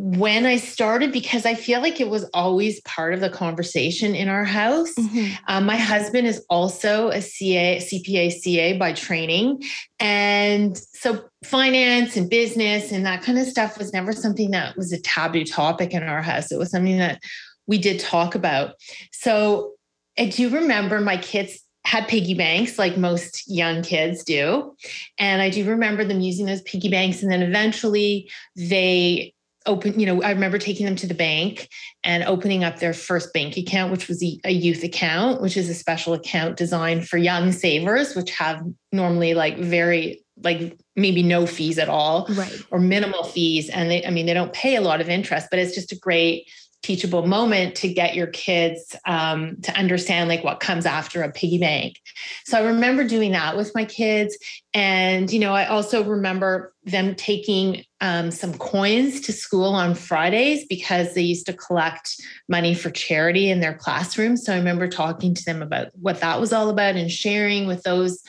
when 0.00 0.46
I 0.46 0.58
started 0.58 1.10
because 1.10 1.44
I 1.44 1.54
feel 1.54 1.80
like 1.80 2.00
it 2.00 2.08
was 2.08 2.22
always 2.32 2.80
part 2.82 3.14
of 3.14 3.20
the 3.20 3.28
conversation 3.28 4.14
in 4.14 4.28
our 4.28 4.44
house. 4.44 4.94
Mm-hmm. 4.94 5.34
Um, 5.48 5.66
my 5.66 5.74
husband 5.74 6.28
is 6.28 6.46
also 6.48 7.08
a 7.08 7.20
CA, 7.20 7.78
CPA, 7.78 8.30
CA 8.30 8.78
by 8.78 8.92
training. 8.92 9.60
And 9.98 10.78
so 10.78 11.24
finance 11.42 12.16
and 12.16 12.30
business 12.30 12.92
and 12.92 13.04
that 13.06 13.22
kind 13.22 13.38
of 13.38 13.46
stuff 13.48 13.76
was 13.76 13.92
never 13.92 14.12
something 14.12 14.52
that 14.52 14.76
was 14.76 14.92
a 14.92 15.00
taboo 15.00 15.44
topic 15.44 15.92
in 15.92 16.04
our 16.04 16.22
house. 16.22 16.52
It 16.52 16.58
was 16.58 16.70
something 16.70 16.98
that 16.98 17.20
we 17.66 17.76
did 17.76 17.98
talk 17.98 18.36
about. 18.36 18.76
So 19.10 19.72
I 20.16 20.26
do 20.26 20.48
remember 20.48 21.00
my 21.00 21.16
kids 21.16 21.60
had 21.84 22.06
piggy 22.06 22.34
banks 22.34 22.78
like 22.78 22.96
most 22.96 23.50
young 23.50 23.82
kids 23.82 24.22
do. 24.22 24.76
And 25.18 25.42
I 25.42 25.50
do 25.50 25.68
remember 25.68 26.04
them 26.04 26.20
using 26.20 26.46
those 26.46 26.62
piggy 26.62 26.88
banks. 26.88 27.20
And 27.20 27.32
then 27.32 27.42
eventually 27.42 28.30
they 28.54 29.34
open, 29.68 30.00
you 30.00 30.06
know, 30.06 30.22
I 30.22 30.30
remember 30.30 30.58
taking 30.58 30.86
them 30.86 30.96
to 30.96 31.06
the 31.06 31.14
bank 31.14 31.68
and 32.02 32.24
opening 32.24 32.64
up 32.64 32.78
their 32.78 32.94
first 32.94 33.32
bank 33.32 33.56
account, 33.56 33.92
which 33.92 34.08
was 34.08 34.22
a, 34.44 34.50
youth 34.50 34.82
account, 34.82 35.40
which 35.40 35.56
is 35.56 35.68
a 35.68 35.74
special 35.74 36.14
account 36.14 36.56
designed 36.56 37.08
for 37.08 37.18
young 37.18 37.52
savers, 37.52 38.16
which 38.16 38.30
have 38.32 38.62
normally 38.92 39.34
like 39.34 39.58
very 39.58 40.24
like 40.42 40.78
maybe 40.96 41.22
no 41.22 41.46
fees 41.46 41.78
at 41.78 41.88
all 41.88 42.26
right. 42.30 42.62
or 42.70 42.78
minimal 42.78 43.24
fees 43.24 43.68
and 43.68 43.90
they 43.90 44.04
i 44.06 44.10
mean 44.10 44.24
they 44.24 44.34
don't 44.34 44.52
pay 44.52 44.76
a 44.76 44.80
lot 44.80 45.00
of 45.00 45.08
interest 45.08 45.48
but 45.50 45.58
it's 45.58 45.74
just 45.74 45.90
a 45.90 45.98
great 45.98 46.48
teachable 46.82 47.26
moment 47.26 47.74
to 47.74 47.92
get 47.92 48.14
your 48.14 48.28
kids 48.28 48.94
um, 49.04 49.56
to 49.62 49.72
understand 49.76 50.28
like 50.28 50.44
what 50.44 50.60
comes 50.60 50.86
after 50.86 51.22
a 51.22 51.32
piggy 51.32 51.58
bank. 51.58 52.00
So 52.44 52.56
i 52.56 52.62
remember 52.62 53.04
doing 53.04 53.32
that 53.32 53.56
with 53.56 53.74
my 53.74 53.84
kids. 53.84 54.38
And 54.74 55.32
you 55.32 55.40
know 55.40 55.54
i 55.54 55.66
also 55.66 56.04
remember 56.04 56.72
them 56.84 57.14
taking 57.14 57.84
um, 58.00 58.30
some 58.30 58.54
coins 58.54 59.20
to 59.22 59.32
school 59.32 59.74
on 59.74 59.94
fridays 59.94 60.64
because 60.66 61.14
they 61.14 61.22
used 61.22 61.46
to 61.46 61.52
collect 61.52 62.22
money 62.48 62.74
for 62.74 62.90
charity 62.90 63.50
in 63.50 63.60
their 63.60 63.74
classroom. 63.74 64.36
So 64.36 64.52
i 64.52 64.56
remember 64.56 64.88
talking 64.88 65.34
to 65.34 65.44
them 65.44 65.62
about 65.62 65.88
what 65.94 66.20
that 66.20 66.40
was 66.40 66.52
all 66.52 66.70
about 66.70 66.96
and 66.96 67.10
sharing 67.10 67.66
with 67.66 67.82
those 67.82 68.22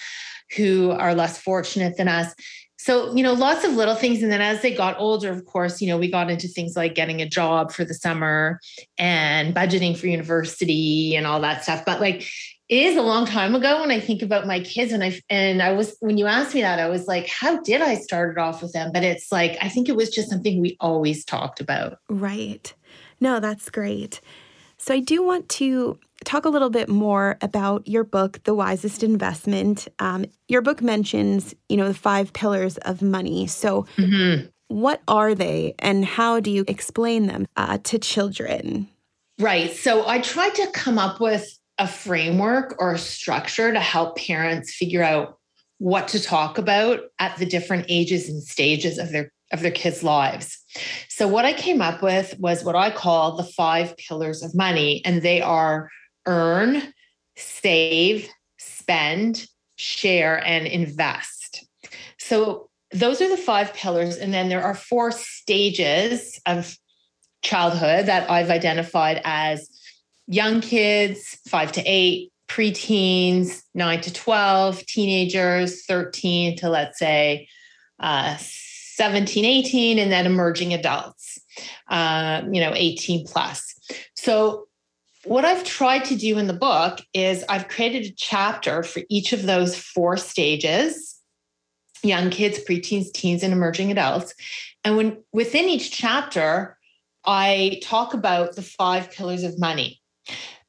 who 0.57 0.91
are 0.91 1.13
less 1.13 1.37
fortunate 1.37 1.95
than 1.97 2.07
us 2.07 2.33
so 2.79 3.13
you 3.13 3.21
know 3.21 3.33
lots 3.33 3.65
of 3.65 3.73
little 3.73 3.93
things. 3.93 4.23
And 4.23 4.31
then 4.31 4.41
as 4.41 4.61
they 4.61 4.73
got 4.73 4.97
older 4.97 5.31
of 5.31 5.45
course 5.45 5.81
you 5.81 5.87
know 5.87 5.97
we 5.97 6.09
got 6.09 6.31
into 6.31 6.47
things 6.47 6.75
like 6.75 6.95
getting 6.95 7.21
a 7.21 7.27
job 7.27 7.71
for 7.71 7.83
the 7.83 7.93
summer 7.93 8.59
and 8.97 9.53
budgeting 9.53 9.97
for 9.97 10.07
university 10.07 11.15
and 11.15 11.27
all 11.27 11.41
that 11.41 11.63
stuff. 11.63 11.83
But 11.85 11.99
like 11.99 12.25
it 12.69 12.83
is 12.83 12.95
a 12.95 13.01
long 13.01 13.25
time 13.25 13.55
ago 13.55 13.81
when 13.81 13.91
i 13.91 13.99
think 13.99 14.21
about 14.21 14.47
my 14.47 14.61
kids. 14.61 14.93
And 14.93 15.03
i 15.03 15.19
and 15.29 15.61
i 15.61 15.73
was 15.73 15.97
when 15.99 16.17
you 16.17 16.25
asked 16.25 16.55
me 16.55 16.61
that 16.61 16.79
i 16.79 16.87
was 16.87 17.05
like 17.05 17.27
how 17.27 17.61
did 17.61 17.81
i 17.81 17.95
start 17.95 18.31
it 18.31 18.39
off 18.39 18.61
with 18.61 18.71
them? 18.71 18.91
But 18.93 19.03
it's 19.03 19.31
like 19.31 19.57
i 19.61 19.67
think 19.67 19.89
it 19.89 19.95
was 19.95 20.09
just 20.09 20.29
something 20.29 20.61
we 20.61 20.77
always 20.79 21.25
talked 21.25 21.59
about. 21.59 21.99
Right. 22.09 22.73
No 23.19 23.41
that's 23.41 23.69
great 23.69 24.21
so 24.89 24.95
i 24.95 24.99
do 24.99 25.23
want 25.23 25.47
to 25.49 25.99
talk 26.25 26.45
a 26.45 26.49
little 26.49 26.69
bit 26.69 26.89
more 26.89 27.37
about 27.41 27.87
your 27.87 28.03
book, 28.03 28.43
The 28.43 28.53
Wisest 28.53 29.03
Investment. 29.03 29.87
Um, 29.99 30.25
your 30.47 30.61
book 30.61 30.81
mentions, 30.81 31.55
you 31.67 31.77
know, 31.77 31.87
the 31.87 31.93
five 31.93 32.33
pillars 32.33 32.77
of 32.79 33.01
money. 33.01 33.47
So, 33.47 33.85
mm-hmm. 33.97 34.47
what 34.67 35.01
are 35.07 35.33
they, 35.33 35.75
and 35.79 36.05
how 36.05 36.39
do 36.39 36.51
you 36.51 36.65
explain 36.67 37.27
them 37.27 37.47
uh, 37.55 37.77
to 37.83 37.99
children? 37.99 38.87
Right. 39.39 39.71
So, 39.71 40.07
I 40.07 40.19
tried 40.19 40.55
to 40.55 40.67
come 40.71 40.97
up 40.97 41.19
with 41.19 41.57
a 41.77 41.87
framework 41.87 42.75
or 42.79 42.93
a 42.93 42.99
structure 42.99 43.71
to 43.71 43.79
help 43.79 44.17
parents 44.17 44.73
figure 44.73 45.03
out 45.03 45.37
what 45.77 46.09
to 46.09 46.21
talk 46.21 46.57
about 46.57 46.99
at 47.19 47.37
the 47.37 47.45
different 47.45 47.85
ages 47.87 48.27
and 48.27 48.43
stages 48.43 48.97
of 48.97 49.11
their 49.11 49.31
of 49.51 49.61
their 49.61 49.71
kids' 49.71 50.03
lives. 50.03 50.58
So 51.07 51.27
what 51.27 51.45
I 51.45 51.53
came 51.53 51.81
up 51.81 52.01
with 52.01 52.37
was 52.39 52.63
what 52.63 52.75
I 52.75 52.91
call 52.91 53.35
the 53.35 53.43
five 53.43 53.97
pillars 53.97 54.43
of 54.43 54.55
money 54.55 55.01
and 55.05 55.21
they 55.21 55.41
are 55.41 55.89
earn, 56.25 56.93
save, 57.35 58.29
spend, 58.57 59.47
share, 59.77 60.45
and 60.45 60.67
invest. 60.67 61.65
So 62.17 62.69
those 62.91 63.21
are 63.21 63.29
the 63.29 63.37
five 63.37 63.73
pillars. 63.73 64.17
And 64.17 64.33
then 64.33 64.49
there 64.49 64.63
are 64.63 64.75
four 64.75 65.11
stages 65.11 66.39
of 66.45 66.77
childhood 67.41 68.07
that 68.07 68.29
I've 68.29 68.49
identified 68.49 69.21
as 69.23 69.69
young 70.27 70.61
kids, 70.61 71.39
five 71.47 71.71
to 71.73 71.83
eight, 71.85 72.31
preteens, 72.47 73.63
nine 73.73 74.01
to 74.01 74.11
12, 74.11 74.85
teenagers, 74.85 75.85
13 75.85 76.57
to 76.57 76.69
let's 76.69 76.99
say 76.99 77.47
uh, 77.99 78.37
17, 78.99 79.45
18, 79.45 79.97
and 79.97 80.11
then 80.11 80.25
emerging 80.25 80.73
adults, 80.73 81.39
uh, 81.87 82.41
you 82.51 82.59
know, 82.59 82.73
18 82.75 83.25
plus. 83.25 83.73
So 84.13 84.67
what 85.23 85.45
I've 85.45 85.63
tried 85.63 86.03
to 86.05 86.17
do 86.17 86.37
in 86.37 86.47
the 86.47 86.53
book 86.53 86.99
is 87.13 87.45
I've 87.47 87.69
created 87.69 88.03
a 88.03 88.13
chapter 88.17 88.83
for 88.83 89.01
each 89.09 89.31
of 89.31 89.43
those 89.43 89.77
four 89.77 90.17
stages 90.17 91.15
young 92.03 92.29
kids, 92.29 92.59
preteens, 92.59 93.11
teens, 93.13 93.43
and 93.43 93.53
emerging 93.53 93.91
adults. 93.91 94.33
And 94.83 94.97
when 94.97 95.23
within 95.31 95.65
each 95.69 95.91
chapter, 95.91 96.77
I 97.25 97.79
talk 97.81 98.13
about 98.13 98.55
the 98.55 98.61
five 98.61 99.11
pillars 99.11 99.43
of 99.43 99.59
money. 99.59 100.01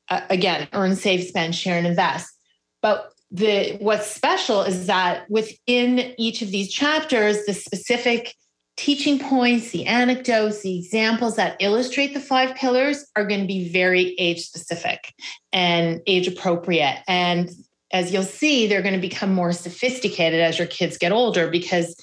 Uh, 0.09 0.23
again, 0.31 0.69
earn, 0.73 0.95
save, 0.97 1.25
spend, 1.25 1.55
share, 1.55 1.79
and 1.79 1.87
invest. 1.87 2.33
But 2.81 3.13
the 3.31 3.77
what's 3.81 4.11
special 4.11 4.63
is 4.63 4.87
that 4.87 5.29
within 5.31 6.15
each 6.19 6.43
of 6.43 6.51
these 6.51 6.73
chapters, 6.73 7.45
the 7.47 7.55
specific 7.55 8.35
teaching 8.77 9.19
points, 9.19 9.71
the 9.71 9.87
anecdotes, 9.87 10.63
the 10.63 10.79
examples 10.79 11.37
that 11.37 11.57
illustrate 11.61 12.15
the 12.15 12.21
five 12.21 12.55
pillars 12.57 13.05
are 13.15 13.27
going 13.27 13.41
to 13.41 13.47
be 13.47 13.69
very 13.69 14.15
age 14.19 14.41
specific 14.41 15.13
and 15.53 16.01
age 16.07 16.27
appropriate. 16.27 17.03
And 17.07 17.51
as 17.93 18.13
you'll 18.13 18.23
see, 18.23 18.67
they're 18.67 18.83
going 18.83 18.95
to 18.95 19.01
become 19.01 19.33
more 19.33 19.53
sophisticated 19.53 20.41
as 20.41 20.59
your 20.59 20.67
kids 20.67 20.97
get 20.97 21.13
older 21.13 21.51
because 21.51 21.95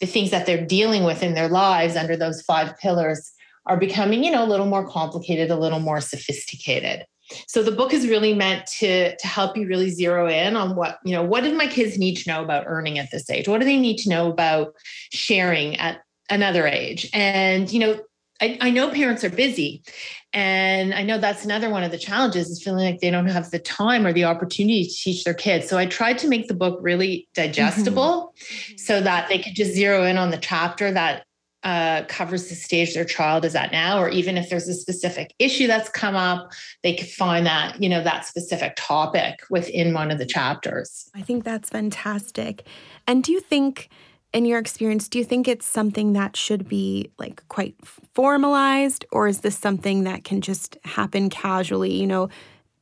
the 0.00 0.06
things 0.06 0.30
that 0.30 0.46
they're 0.46 0.66
dealing 0.66 1.04
with 1.04 1.22
in 1.22 1.34
their 1.34 1.48
lives 1.48 1.96
under 1.96 2.16
those 2.16 2.42
five 2.42 2.76
pillars 2.78 3.32
are 3.66 3.76
becoming, 3.76 4.24
you 4.24 4.30
know, 4.30 4.44
a 4.44 4.48
little 4.48 4.66
more 4.66 4.88
complicated, 4.88 5.50
a 5.50 5.56
little 5.56 5.80
more 5.80 6.00
sophisticated. 6.00 7.04
So 7.46 7.62
the 7.62 7.72
book 7.72 7.92
is 7.92 8.08
really 8.08 8.34
meant 8.34 8.66
to 8.78 9.16
to 9.16 9.26
help 9.26 9.56
you 9.56 9.66
really 9.66 9.90
zero 9.90 10.28
in 10.28 10.56
on 10.56 10.76
what, 10.76 10.98
you 11.04 11.14
know, 11.14 11.22
what 11.22 11.44
do 11.44 11.54
my 11.54 11.66
kids 11.66 11.98
need 11.98 12.16
to 12.16 12.30
know 12.30 12.42
about 12.42 12.64
earning 12.66 12.98
at 12.98 13.10
this 13.10 13.28
age? 13.30 13.48
What 13.48 13.60
do 13.60 13.66
they 13.66 13.78
need 13.78 13.98
to 13.98 14.08
know 14.08 14.30
about 14.30 14.74
sharing 15.10 15.76
at 15.76 16.00
another 16.32 16.66
age. 16.66 17.08
And, 17.12 17.70
you 17.70 17.80
know, 17.80 18.00
I, 18.40 18.58
I, 18.60 18.70
know 18.70 18.90
parents 18.90 19.22
are 19.22 19.30
busy. 19.30 19.84
And 20.32 20.94
I 20.94 21.02
know 21.02 21.18
that's 21.18 21.44
another 21.44 21.70
one 21.70 21.84
of 21.84 21.92
the 21.92 21.98
challenges 21.98 22.48
is 22.48 22.62
feeling 22.62 22.84
like 22.84 23.00
they 23.00 23.10
don't 23.10 23.28
have 23.28 23.50
the 23.50 23.58
time 23.58 24.04
or 24.06 24.12
the 24.12 24.24
opportunity 24.24 24.84
to 24.84 24.90
teach 24.90 25.22
their 25.24 25.34
kids. 25.34 25.68
So 25.68 25.78
I 25.78 25.86
tried 25.86 26.18
to 26.18 26.28
make 26.28 26.48
the 26.48 26.54
book 26.54 26.78
really 26.80 27.28
digestible 27.34 28.34
mm-hmm. 28.36 28.78
so 28.78 29.00
that 29.00 29.28
they 29.28 29.38
could 29.38 29.54
just 29.54 29.72
zero 29.72 30.04
in 30.04 30.16
on 30.16 30.30
the 30.30 30.38
chapter 30.38 30.90
that 30.90 31.24
uh, 31.64 32.02
covers 32.08 32.48
the 32.48 32.54
stage 32.54 32.94
their 32.94 33.04
child 33.04 33.44
is 33.44 33.54
at 33.54 33.70
now, 33.70 34.00
or 34.00 34.08
even 34.08 34.36
if 34.36 34.50
there's 34.50 34.68
a 34.68 34.74
specific 34.74 35.32
issue 35.38 35.66
that's 35.66 35.88
come 35.88 36.16
up, 36.16 36.52
they 36.82 36.94
could 36.94 37.08
find 37.08 37.46
that, 37.46 37.80
you 37.80 37.88
know, 37.88 38.02
that 38.02 38.26
specific 38.26 38.74
topic 38.76 39.40
within 39.48 39.94
one 39.94 40.10
of 40.10 40.18
the 40.18 40.26
chapters. 40.26 41.08
I 41.14 41.22
think 41.22 41.44
that's 41.44 41.70
fantastic. 41.70 42.66
And 43.06 43.22
do 43.22 43.32
you 43.32 43.40
think 43.40 43.90
in 44.32 44.44
your 44.44 44.58
experience, 44.58 45.08
do 45.08 45.18
you 45.18 45.24
think 45.24 45.46
it's 45.46 45.66
something 45.66 46.14
that 46.14 46.36
should 46.36 46.68
be 46.68 47.10
like 47.18 47.46
quite 47.48 47.76
formalized, 48.14 49.04
or 49.12 49.28
is 49.28 49.40
this 49.40 49.56
something 49.56 50.04
that 50.04 50.24
can 50.24 50.40
just 50.40 50.76
happen 50.84 51.30
casually? 51.30 51.92
You 51.94 52.06
know, 52.06 52.28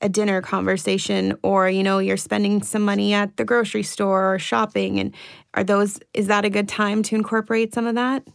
a 0.01 0.09
dinner 0.09 0.41
conversation, 0.41 1.37
or 1.43 1.69
you 1.69 1.83
know, 1.83 1.99
you're 1.99 2.17
spending 2.17 2.63
some 2.63 2.83
money 2.83 3.13
at 3.13 3.37
the 3.37 3.45
grocery 3.45 3.83
store 3.83 4.35
or 4.35 4.39
shopping, 4.39 4.99
and 4.99 5.15
are 5.55 5.65
those 5.65 5.99
is 6.15 6.29
that 6.29 6.45
a 6.45 6.51
good 6.51 6.69
time 6.69 7.03
to 7.05 7.15
incorporate 7.15 7.75
some 7.75 7.87
of 7.87 7.95
that? 7.97 8.27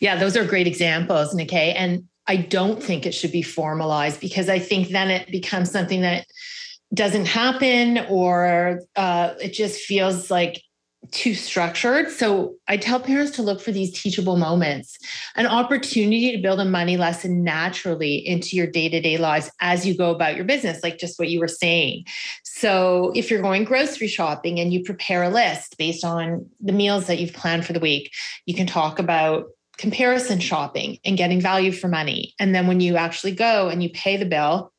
Yeah, 0.00 0.16
those 0.16 0.36
are 0.36 0.44
great 0.44 0.66
examples, 0.66 1.34
Nikay. 1.34 1.74
And 1.76 2.04
I 2.26 2.36
don't 2.36 2.82
think 2.82 3.06
it 3.06 3.12
should 3.12 3.32
be 3.32 3.42
formalized 3.42 4.20
because 4.20 4.48
I 4.48 4.58
think 4.58 4.88
then 4.88 5.10
it 5.10 5.30
becomes 5.30 5.70
something 5.70 6.02
that 6.02 6.26
doesn't 6.94 7.26
happen, 7.26 8.04
or 8.08 8.80
uh, 8.96 9.34
it 9.40 9.52
just 9.54 9.80
feels 9.80 10.30
like 10.30 10.62
too 11.12 11.34
structured. 11.34 12.10
So 12.10 12.54
I 12.66 12.78
tell 12.78 12.98
parents 12.98 13.32
to 13.36 13.42
look 13.42 13.60
for 13.60 13.70
these 13.70 13.92
teachable 13.92 14.36
moments, 14.36 14.98
an 15.36 15.46
opportunity 15.46 16.32
to 16.34 16.42
build 16.42 16.58
a 16.58 16.64
money 16.64 16.96
lesson 16.96 17.44
naturally 17.44 18.16
into 18.16 18.56
your 18.56 18.66
day 18.66 18.88
to 18.88 19.00
day 19.00 19.18
lives 19.18 19.50
as 19.60 19.86
you 19.86 19.96
go 19.96 20.10
about 20.10 20.36
your 20.36 20.44
business, 20.44 20.82
like 20.82 20.98
just 20.98 21.18
what 21.18 21.28
you 21.28 21.38
were 21.38 21.48
saying. 21.48 22.04
So 22.44 23.12
if 23.14 23.30
you're 23.30 23.42
going 23.42 23.64
grocery 23.64 24.08
shopping 24.08 24.58
and 24.58 24.72
you 24.72 24.82
prepare 24.82 25.22
a 25.22 25.30
list 25.30 25.76
based 25.78 26.04
on 26.04 26.48
the 26.60 26.72
meals 26.72 27.06
that 27.06 27.18
you've 27.18 27.34
planned 27.34 27.66
for 27.66 27.74
the 27.74 27.80
week, 27.80 28.10
you 28.46 28.54
can 28.54 28.66
talk 28.66 28.98
about 28.98 29.46
comparison 29.76 30.38
shopping 30.38 30.98
and 31.04 31.18
getting 31.18 31.40
value 31.40 31.72
for 31.72 31.88
money. 31.88 32.34
And 32.38 32.54
then 32.54 32.66
when 32.66 32.80
you 32.80 32.96
actually 32.96 33.32
go 33.32 33.68
and 33.68 33.82
you 33.82 33.90
pay 33.90 34.16
the 34.16 34.26
bill, 34.26 34.71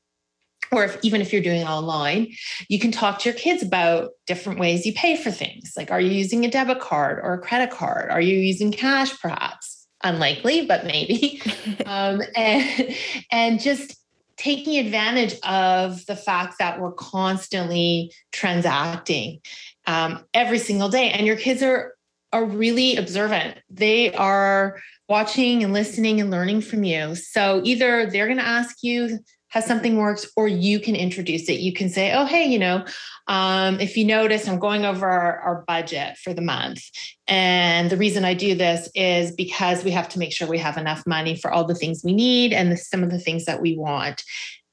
or 0.74 0.86
if, 0.86 0.98
even 1.04 1.22
if 1.22 1.32
you're 1.32 1.42
doing 1.42 1.62
it 1.62 1.70
online, 1.70 2.34
you 2.68 2.80
can 2.80 2.92
talk 2.92 3.20
to 3.20 3.30
your 3.30 3.38
kids 3.38 3.62
about 3.62 4.12
different 4.26 4.60
ways 4.60 4.86
you 4.86 4.94
pay 4.94 5.16
for 5.16 5.32
things. 5.32 5.74
Like, 5.78 5.92
are 5.92 6.02
you 6.02 6.12
using 6.12 6.44
a 6.46 6.50
debit 6.50 6.80
card 6.80 7.20
or 7.22 7.36
a 7.36 7.40
credit 7.40 7.72
card? 7.72 8.10
Are 8.10 8.22
you 8.22 8.38
using 8.38 8.72
cash, 8.72 9.20
perhaps? 9.22 9.88
Unlikely, 10.04 10.66
but 10.66 10.86
maybe. 10.86 11.42
um, 11.86 12.22
and, 12.36 12.96
and 13.32 13.60
just 13.60 13.96
taking 14.36 14.78
advantage 14.84 15.36
of 15.44 16.06
the 16.08 16.16
fact 16.16 16.56
that 16.60 16.82
we're 16.82 16.92
constantly 16.92 18.12
transacting 18.32 19.40
um, 19.86 20.26
every 20.34 20.60
single 20.60 20.90
day. 20.90 21.12
And 21.12 21.28
your 21.28 21.38
kids 21.38 21.62
are 21.62 21.94
are 22.34 22.46
really 22.46 22.96
observant. 22.96 23.60
They 23.70 24.12
are 24.16 24.82
watching 25.08 25.64
and 25.64 25.72
listening 25.72 26.20
and 26.20 26.32
learning 26.32 26.62
from 26.62 26.84
you. 26.84 27.14
So 27.14 27.62
either 27.64 28.08
they're 28.08 28.26
going 28.26 28.40
to 28.40 28.48
ask 28.48 28.78
you 28.82 29.20
how 29.54 29.60
something 29.60 29.98
works, 29.98 30.26
or 30.36 30.48
you 30.48 30.80
can 30.80 30.96
introduce 30.96 31.48
it. 31.48 31.60
You 31.60 31.74
can 31.74 31.88
say, 31.88 32.12
oh, 32.12 32.26
hey, 32.26 32.46
you 32.46 32.58
know, 32.58 32.84
um, 33.28 33.80
if 33.80 33.96
you 33.96 34.04
notice, 34.04 34.48
I'm 34.48 34.58
going 34.58 34.84
over 34.84 35.08
our, 35.08 35.38
our 35.38 35.64
budget 35.68 36.18
for 36.18 36.34
the 36.34 36.42
month. 36.42 36.82
And 37.28 37.92
the 37.92 37.98
reason 37.98 38.26
I 38.26 38.34
do 38.34 38.56
this 38.56 38.90
is 38.96 39.32
because 39.32 39.84
we 39.84 39.92
have 39.92 40.10
to 40.10 40.20
make 40.20 40.34
sure 40.34 40.48
we 40.48 40.58
have 40.58 40.76
enough 40.78 41.06
money 41.06 41.36
for 41.36 41.52
all 41.52 41.66
the 41.66 41.76
things 41.76 42.02
we 42.04 42.14
need 42.14 42.52
and 42.52 42.72
the, 42.72 42.78
some 42.78 43.04
of 43.04 43.12
the 43.12 43.20
things 43.20 43.46
that 43.46 43.62
we 43.62 43.78
want. 43.78 44.24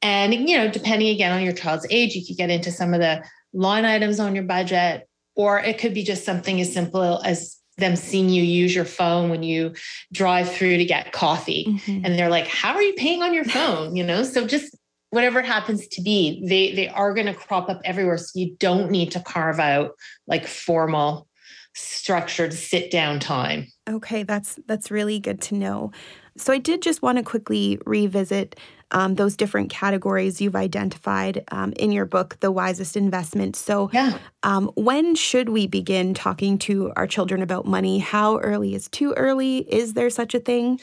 And, 0.00 0.32
you 0.32 0.56
know, 0.56 0.70
depending 0.70 1.08
again 1.08 1.32
on 1.32 1.44
your 1.44 1.52
child's 1.52 1.86
age, 1.90 2.14
you 2.14 2.24
could 2.26 2.38
get 2.38 2.48
into 2.48 2.72
some 2.72 2.94
of 2.94 3.00
the 3.00 3.22
line 3.52 3.84
items 3.84 4.18
on 4.18 4.34
your 4.34 4.44
budget, 4.44 5.06
or 5.36 5.60
it 5.60 5.76
could 5.76 5.92
be 5.92 6.04
just 6.04 6.24
something 6.24 6.58
as 6.58 6.72
simple 6.72 7.20
as 7.22 7.59
them 7.80 7.96
seeing 7.96 8.28
you 8.28 8.42
use 8.42 8.74
your 8.74 8.84
phone 8.84 9.30
when 9.30 9.42
you 9.42 9.74
drive 10.12 10.50
through 10.50 10.76
to 10.76 10.84
get 10.84 11.12
coffee. 11.12 11.66
Mm-hmm. 11.68 12.04
and 12.04 12.18
they're 12.18 12.30
like 12.30 12.46
how 12.46 12.74
are 12.74 12.82
you 12.82 12.94
paying 12.94 13.22
on 13.22 13.34
your 13.34 13.44
phone? 13.44 13.96
You 13.96 14.04
know? 14.04 14.22
So 14.22 14.46
just 14.46 14.76
whatever 15.10 15.40
it 15.40 15.46
happens 15.46 15.88
to 15.88 16.02
be 16.02 16.44
they 16.46 16.72
they 16.74 16.88
are 16.88 17.12
going 17.14 17.26
to 17.26 17.34
crop 17.34 17.68
up 17.68 17.80
everywhere. 17.84 18.18
So 18.18 18.38
you 18.38 18.56
don't 18.58 18.90
need 18.90 19.12
to 19.12 19.20
carve 19.20 19.58
out 19.58 19.92
like 20.26 20.46
formal 20.46 21.26
structured 21.74 22.52
sit 22.52 22.90
down 22.90 23.20
time. 23.20 23.66
Okay 23.88 24.22
that's 24.22 24.58
that's 24.66 24.90
really 24.90 25.18
good 25.18 25.40
to 25.42 25.54
know. 25.54 25.92
So 26.36 26.52
i 26.52 26.58
did 26.58 26.82
just 26.82 27.02
want 27.02 27.18
to 27.18 27.24
quickly 27.24 27.78
revisit 27.84 28.58
um, 28.92 29.14
those 29.14 29.36
different 29.36 29.70
categories 29.70 30.40
you've 30.40 30.56
identified 30.56 31.44
um, 31.52 31.72
in 31.74 31.92
your 31.92 32.06
book, 32.06 32.36
The 32.40 32.50
Wisest 32.50 32.96
Investment. 32.96 33.56
So, 33.56 33.90
yeah. 33.92 34.18
um, 34.42 34.70
when 34.74 35.14
should 35.14 35.48
we 35.48 35.66
begin 35.66 36.14
talking 36.14 36.58
to 36.58 36.92
our 36.96 37.06
children 37.06 37.42
about 37.42 37.66
money? 37.66 37.98
How 37.98 38.38
early 38.38 38.74
is 38.74 38.88
too 38.88 39.12
early? 39.14 39.58
Is 39.58 39.94
there 39.94 40.10
such 40.10 40.34
a 40.34 40.40
thing? 40.40 40.80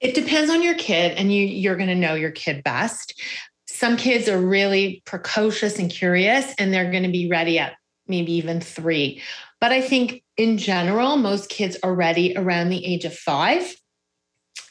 It 0.00 0.14
depends 0.14 0.50
on 0.50 0.62
your 0.62 0.74
kid, 0.74 1.16
and 1.16 1.32
you, 1.32 1.46
you're 1.46 1.76
going 1.76 1.88
to 1.88 1.94
know 1.94 2.14
your 2.14 2.32
kid 2.32 2.64
best. 2.64 3.20
Some 3.66 3.96
kids 3.96 4.28
are 4.28 4.38
really 4.38 5.02
precocious 5.06 5.78
and 5.78 5.90
curious, 5.90 6.54
and 6.58 6.72
they're 6.72 6.90
going 6.90 7.04
to 7.04 7.10
be 7.10 7.28
ready 7.28 7.58
at 7.58 7.74
maybe 8.08 8.32
even 8.32 8.60
three. 8.60 9.22
But 9.60 9.70
I 9.70 9.80
think 9.80 10.24
in 10.36 10.58
general, 10.58 11.16
most 11.16 11.48
kids 11.48 11.76
are 11.82 11.94
ready 11.94 12.34
around 12.36 12.68
the 12.68 12.84
age 12.84 13.04
of 13.04 13.14
five. 13.14 13.74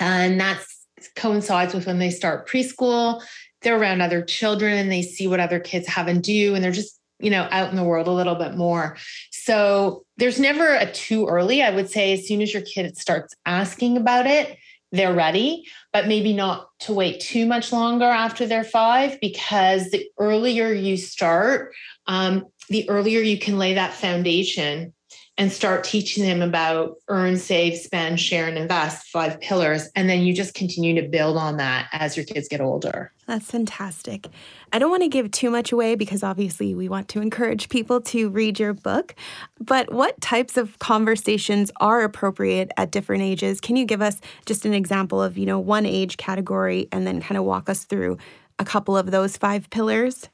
And 0.01 0.39
that's 0.39 0.80
coincides 1.15 1.73
with 1.73 1.87
when 1.87 1.99
they 1.99 2.09
start 2.09 2.47
preschool. 2.47 3.21
They're 3.61 3.79
around 3.79 4.01
other 4.01 4.21
children 4.21 4.77
and 4.77 4.91
they 4.91 5.01
see 5.01 5.27
what 5.27 5.39
other 5.39 5.59
kids 5.59 5.87
have 5.87 6.07
and 6.07 6.23
do, 6.23 6.55
and 6.55 6.63
they're 6.63 6.71
just, 6.71 6.99
you 7.19 7.29
know, 7.29 7.47
out 7.51 7.69
in 7.69 7.75
the 7.75 7.83
world 7.83 8.07
a 8.07 8.11
little 8.11 8.35
bit 8.35 8.55
more. 8.55 8.97
So 9.31 10.05
there's 10.17 10.39
never 10.39 10.73
a 10.73 10.91
too 10.91 11.27
early. 11.27 11.61
I 11.61 11.69
would 11.69 11.89
say 11.89 12.13
as 12.13 12.27
soon 12.27 12.41
as 12.41 12.53
your 12.53 12.63
kid 12.63 12.97
starts 12.97 13.35
asking 13.45 13.97
about 13.97 14.25
it, 14.25 14.57
they're 14.91 15.13
ready, 15.13 15.65
but 15.93 16.07
maybe 16.07 16.33
not 16.33 16.67
to 16.79 16.93
wait 16.93 17.21
too 17.21 17.45
much 17.45 17.71
longer 17.71 18.05
after 18.05 18.45
they're 18.45 18.63
five, 18.63 19.19
because 19.21 19.91
the 19.91 20.05
earlier 20.17 20.73
you 20.73 20.97
start, 20.97 21.73
um, 22.07 22.45
the 22.67 22.89
earlier 22.89 23.21
you 23.21 23.37
can 23.37 23.57
lay 23.57 23.75
that 23.75 23.93
foundation 23.93 24.93
and 25.37 25.51
start 25.51 25.83
teaching 25.83 26.23
them 26.23 26.41
about 26.41 26.97
earn, 27.07 27.37
save, 27.37 27.77
spend, 27.77 28.19
share, 28.19 28.47
and 28.47 28.57
invest 28.57 29.07
five 29.07 29.39
pillars. 29.39 29.89
And 29.95 30.09
then 30.09 30.21
you 30.21 30.33
just 30.33 30.53
continue 30.53 31.01
to 31.01 31.07
build 31.07 31.37
on 31.37 31.57
that 31.57 31.87
as 31.93 32.15
your 32.15 32.25
kids 32.25 32.47
get 32.47 32.61
older. 32.61 33.11
That's 33.27 33.49
fantastic. 33.49 34.27
I 34.73 34.79
don't 34.79 34.89
want 34.89 35.03
to 35.03 35.09
give 35.09 35.31
too 35.31 35.49
much 35.49 35.71
away 35.71 35.95
because 35.95 36.21
obviously 36.21 36.75
we 36.75 36.89
want 36.89 37.07
to 37.09 37.21
encourage 37.21 37.69
people 37.69 38.01
to 38.01 38.29
read 38.29 38.59
your 38.59 38.73
book. 38.73 39.15
But 39.59 39.93
what 39.93 40.19
types 40.19 40.57
of 40.57 40.77
conversations 40.79 41.71
are 41.79 42.03
appropriate 42.03 42.71
at 42.77 42.91
different 42.91 43.23
ages? 43.23 43.61
Can 43.61 43.77
you 43.77 43.85
give 43.85 44.01
us 44.01 44.19
just 44.45 44.65
an 44.65 44.73
example 44.73 45.21
of, 45.21 45.37
you 45.37 45.45
know, 45.45 45.59
one 45.59 45.85
age 45.85 46.17
category 46.17 46.87
and 46.91 47.07
then 47.07 47.21
kind 47.21 47.37
of 47.37 47.45
walk 47.45 47.69
us 47.69 47.85
through 47.85 48.17
a 48.59 48.65
couple 48.65 48.97
of 48.97 49.11
those 49.11 49.37
five 49.37 49.69
pillars? 49.69 50.27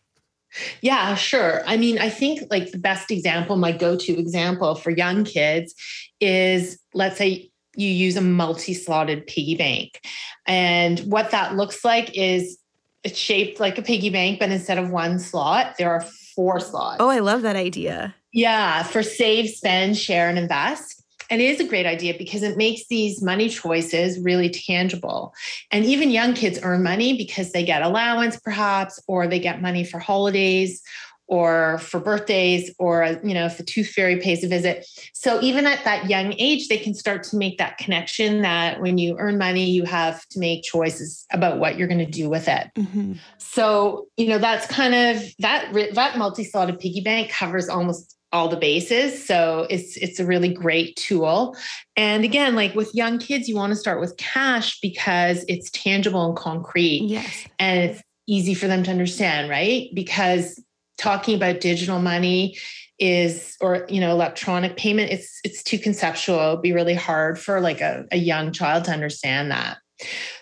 Yeah, 0.82 1.16
sure. 1.16 1.62
I 1.66 1.78
mean, 1.78 2.00
I 2.00 2.10
think 2.10 2.42
like 2.50 2.72
the 2.72 2.78
best 2.78 3.12
example, 3.12 3.58
my 3.58 3.72
go 3.72 3.96
to 3.96 4.20
example 4.20 4.76
for 4.76 4.92
young 4.92 5.24
kids 5.24 5.74
is 6.20 6.80
let's 6.94 7.18
say 7.18 7.52
you 7.76 7.90
use 7.90 8.18
a 8.18 8.22
multi 8.22 8.74
slotted 8.74 9.28
piggy 9.28 9.56
bank. 9.56 10.02
And 10.48 11.00
what 11.02 11.32
that 11.32 11.56
looks 11.56 11.86
like 11.86 12.18
is 12.18 12.58
it's 13.04 13.18
shaped 13.18 13.60
like 13.60 13.78
a 13.78 13.82
piggy 13.82 14.10
bank, 14.10 14.40
but 14.40 14.52
instead 14.52 14.78
of 14.78 14.90
one 14.90 15.20
slot, 15.20 15.76
there 15.78 15.92
are 15.92 16.02
four 16.36 16.60
slots. 16.60 16.98
Oh, 17.00 17.10
I 17.10 17.20
love 17.20 17.44
that 17.44 17.56
idea. 17.56 18.16
Yeah, 18.34 18.84
for 18.84 19.04
save, 19.04 19.50
spend, 19.50 19.98
share, 19.98 20.30
and 20.30 20.38
invest. 20.38 21.04
And 21.30 21.42
it 21.42 21.46
is 21.46 21.60
a 21.60 21.68
great 21.68 21.86
idea 21.86 22.16
because 22.18 22.44
it 22.44 22.58
makes 22.58 22.88
these 22.88 23.22
money 23.22 23.50
choices 23.50 24.20
really 24.20 24.50
tangible. 24.50 25.34
And 25.72 25.86
even 25.86 26.12
young 26.12 26.34
kids 26.34 26.60
earn 26.64 26.84
money 26.84 27.18
because 27.18 27.52
they 27.52 27.64
get 27.64 27.82
allowance, 27.82 28.40
perhaps, 28.40 29.02
or 29.08 29.28
they 29.28 29.40
get 29.40 29.62
money 29.62 29.84
for 29.84 30.00
holidays 30.00 30.82
or 31.28 31.78
for 31.80 32.00
birthdays 32.00 32.74
or 32.80 33.20
you 33.24 33.34
know 33.34 33.46
if 33.46 33.58
the 33.58 33.64
tooth 33.64 33.90
fairy 33.90 34.18
pays 34.20 34.44
a 34.44 34.48
visit 34.48 34.88
so 35.14 35.42
even 35.42 35.66
at 35.66 35.84
that 35.84 36.10
young 36.10 36.34
age 36.38 36.70
they 36.70 36.78
can 36.78 36.94
start 36.94 37.22
to 37.22 37.36
make 37.36 37.58
that 37.58 37.78
connection 37.78 38.42
that 38.42 38.82
when 38.82 38.98
you 38.98 39.16
earn 39.20 39.38
money 39.38 39.70
you 39.70 39.84
have 39.84 40.26
to 40.28 40.40
make 40.40 40.64
choices 40.64 41.26
about 41.32 41.60
what 41.60 41.78
you're 41.78 41.88
going 41.88 42.00
to 42.00 42.06
do 42.06 42.30
with 42.30 42.48
it 42.48 42.70
mm-hmm. 42.78 43.14
so 43.38 44.08
you 44.16 44.28
know 44.28 44.38
that's 44.38 44.66
kind 44.68 44.96
of 44.96 45.22
that 45.40 45.72
that 45.94 46.18
multi-slotted 46.18 46.80
piggy 46.80 47.02
bank 47.02 47.30
covers 47.30 47.68
almost 47.68 48.17
all 48.32 48.50
the 48.50 48.58
bases. 48.58 49.26
So 49.26 49.68
it's 49.70 49.98
it's 49.98 50.20
a 50.20 50.26
really 50.26 50.54
great 50.54 50.96
tool. 50.96 51.56
And 51.96 52.24
again, 52.24 52.56
like 52.56 52.76
with 52.76 52.94
young 52.94 53.20
kids, 53.20 53.48
you 53.48 53.56
want 53.56 53.72
to 53.72 53.78
start 53.78 54.00
with 54.00 54.18
cash 54.18 54.80
because 54.82 55.46
it's 55.48 55.70
tangible 55.72 56.26
and 56.26 56.36
concrete. 56.36 57.04
Yes. 57.06 57.46
And 57.60 57.80
it's 57.80 58.04
easy 58.28 58.54
for 58.54 58.68
them 58.68 58.84
to 58.84 58.92
understand, 58.92 59.50
right? 59.50 59.90
Because 59.94 60.62
talking 60.98 61.36
about 61.36 61.62
digital 61.62 62.00
money 62.00 62.58
is 63.00 63.56
or 63.62 63.86
you 63.90 64.02
know 64.02 64.10
electronic 64.10 64.76
payment 64.76 65.12
it's 65.12 65.40
it's 65.44 65.62
too 65.62 65.78
conceptual 65.78 66.54
it'd 66.54 66.64
be 66.64 66.74
really 66.74 66.96
hard 66.96 67.40
for 67.40 67.62
like 67.62 67.80
a, 67.80 68.06
a 68.12 68.18
young 68.18 68.52
child 68.52 68.84
to 68.84 68.92
understand 68.92 69.52
that 69.52 69.78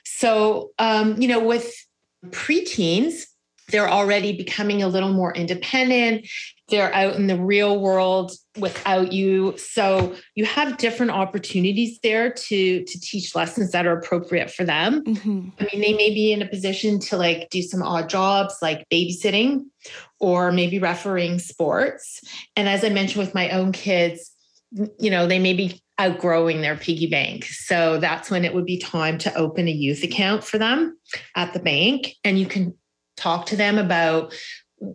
so 0.05 0.71
um 0.79 1.21
you 1.21 1.27
know 1.27 1.43
with 1.43 1.73
preteens 2.27 3.25
they're 3.69 3.89
already 3.89 4.37
becoming 4.37 4.81
a 4.81 4.87
little 4.87 5.11
more 5.11 5.33
independent 5.33 6.25
they're 6.69 6.93
out 6.93 7.15
in 7.15 7.27
the 7.27 7.39
real 7.39 7.79
world 7.79 8.31
without 8.57 9.11
you. 9.11 9.55
So 9.57 10.15
you 10.33 10.45
have 10.45 10.77
different 10.77 11.11
opportunities 11.11 11.99
there 12.01 12.31
to 12.31 12.83
to 12.83 12.99
teach 12.99 13.35
lessons 13.35 13.71
that 13.71 13.85
are 13.85 13.97
appropriate 13.97 14.49
for 14.51 14.63
them. 14.63 15.03
Mm-hmm. 15.03 15.49
i 15.59 15.63
mean 15.71 15.81
they 15.81 15.93
may 15.93 16.13
be 16.13 16.31
in 16.31 16.41
a 16.41 16.47
position 16.47 16.99
to 17.01 17.17
like 17.17 17.49
do 17.49 17.61
some 17.61 17.83
odd 17.83 18.09
jobs 18.09 18.55
like 18.61 18.87
babysitting 18.91 19.65
or 20.19 20.51
maybe 20.51 20.79
refereeing 20.79 21.39
sports. 21.39 22.21
And 22.55 22.67
as 22.67 22.83
i 22.83 22.89
mentioned 22.89 23.23
with 23.25 23.35
my 23.35 23.49
own 23.51 23.71
kids 23.71 24.31
you 24.99 25.09
know 25.09 25.25
they 25.27 25.39
may 25.39 25.53
be 25.53 25.81
outgrowing 25.97 26.61
their 26.61 26.75
piggy 26.75 27.07
bank. 27.07 27.45
So 27.45 27.99
that's 27.99 28.29
when 28.29 28.43
it 28.43 28.53
would 28.53 28.65
be 28.65 28.77
time 28.77 29.17
to 29.19 29.33
open 29.35 29.67
a 29.67 29.71
youth 29.71 30.03
account 30.03 30.43
for 30.43 30.57
them 30.57 30.97
at 31.35 31.53
the 31.53 31.59
bank. 31.59 32.15
And 32.23 32.37
you 32.37 32.45
can 32.45 32.75
talk 33.15 33.45
to 33.47 33.55
them 33.55 33.77
about 33.77 34.33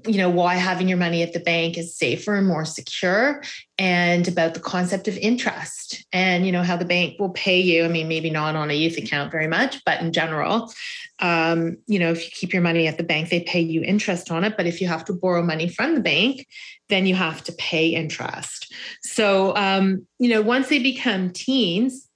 you 0.07 0.19
know 0.19 0.29
why 0.29 0.55
having 0.55 0.89
your 0.89 0.99
money 0.99 1.23
at 1.23 1.33
the 1.33 1.41
bank 1.41 1.79
is 1.79 1.97
safer 1.97 2.37
and 2.37 2.47
more 2.47 2.65
secure 2.65 3.43
and 3.79 4.29
about 4.29 4.55
the 4.55 4.61
concept 4.61 5.09
of 5.09 5.17
interest 5.17 6.05
and 6.13 6.45
you 6.45 6.53
know 6.53 6.63
how 6.63 6.77
the 6.77 6.85
bank 6.85 7.19
will 7.19 7.31
pay 7.31 7.61
you. 7.61 7.85
I 7.85 7.89
mean 7.89 8.09
maybe 8.09 8.31
not 8.31 8.57
on 8.57 8.71
a 8.71 8.75
youth 8.75 8.99
account 8.99 9.33
very 9.33 9.47
much 9.47 9.83
but 9.85 10.01
in 10.01 10.13
general 10.13 10.73
um, 11.21 11.79
you 11.87 11.99
know 11.99 12.11
if 12.11 12.25
you 12.25 12.31
keep 12.31 12.53
your 12.53 12.63
money 12.63 12.87
at 12.87 12.99
the 12.99 13.05
bank 13.05 13.31
they 13.31 13.41
pay 13.41 13.61
you 13.61 13.83
interest 13.83 14.31
on 14.31 14.45
it. 14.45 14.57
But 14.57 14.67
if 14.67 14.81
you 14.81 14.89
have 14.89 15.05
to 15.07 15.13
borrow 15.13 15.43
money 15.43 15.69
from 15.69 15.95
the 15.95 16.03
bank 16.03 16.47
then 16.89 17.07
you 17.07 17.15
have 17.15 17.43
to 17.45 17.53
pay 17.53 17.89
interest. 17.89 18.75
So 19.03 19.57
um, 19.57 20.07
you 20.19 20.29
know 20.29 20.43
once 20.43 20.69
they 20.69 20.79
become 20.79 21.31
teens 21.31 22.07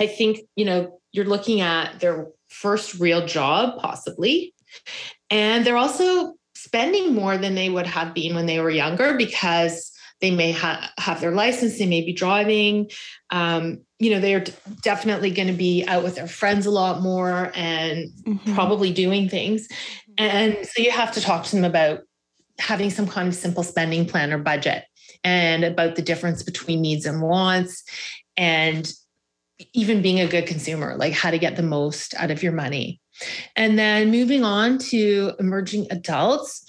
i 0.00 0.06
think 0.06 0.40
you 0.56 0.64
know 0.64 0.98
you're 1.12 1.26
looking 1.26 1.60
at 1.60 2.00
their 2.00 2.28
first 2.48 2.98
real 2.98 3.26
job 3.26 3.80
possibly. 3.80 4.54
And 5.30 5.64
they're 5.64 5.76
also 5.76 6.34
spending 6.62 7.14
more 7.14 7.36
than 7.36 7.54
they 7.54 7.68
would 7.68 7.86
have 7.86 8.14
been 8.14 8.34
when 8.34 8.46
they 8.46 8.60
were 8.60 8.70
younger 8.70 9.14
because 9.14 9.90
they 10.20 10.30
may 10.30 10.52
ha- 10.52 10.92
have 10.98 11.20
their 11.20 11.32
license, 11.32 11.78
they 11.78 11.86
may 11.86 12.00
be 12.00 12.12
driving. 12.12 12.88
Um, 13.30 13.80
you 13.98 14.10
know, 14.10 14.20
they're 14.20 14.44
definitely 14.82 15.32
going 15.32 15.48
to 15.48 15.54
be 15.54 15.84
out 15.86 16.04
with 16.04 16.14
their 16.14 16.28
friends 16.28 16.64
a 16.64 16.70
lot 16.70 17.02
more 17.02 17.50
and 17.54 18.08
mm-hmm. 18.22 18.54
probably 18.54 18.92
doing 18.92 19.28
things. 19.28 19.66
And 20.16 20.56
so 20.62 20.80
you 20.80 20.92
have 20.92 21.12
to 21.12 21.20
talk 21.20 21.44
to 21.46 21.56
them 21.56 21.64
about 21.64 22.02
having 22.60 22.90
some 22.90 23.08
kind 23.08 23.26
of 23.26 23.34
simple 23.34 23.64
spending 23.64 24.06
plan 24.06 24.32
or 24.32 24.38
budget 24.38 24.84
and 25.24 25.64
about 25.64 25.96
the 25.96 26.02
difference 26.02 26.44
between 26.44 26.80
needs 26.80 27.04
and 27.04 27.20
wants 27.20 27.82
and 28.36 28.92
even 29.74 30.02
being 30.02 30.20
a 30.20 30.28
good 30.28 30.46
consumer, 30.46 30.96
like 30.96 31.12
how 31.12 31.32
to 31.32 31.38
get 31.38 31.56
the 31.56 31.62
most 31.62 32.14
out 32.14 32.30
of 32.30 32.42
your 32.42 32.52
money. 32.52 33.00
And 33.56 33.78
then 33.78 34.10
moving 34.10 34.44
on 34.44 34.78
to 34.78 35.32
emerging 35.38 35.86
adults. 35.90 36.64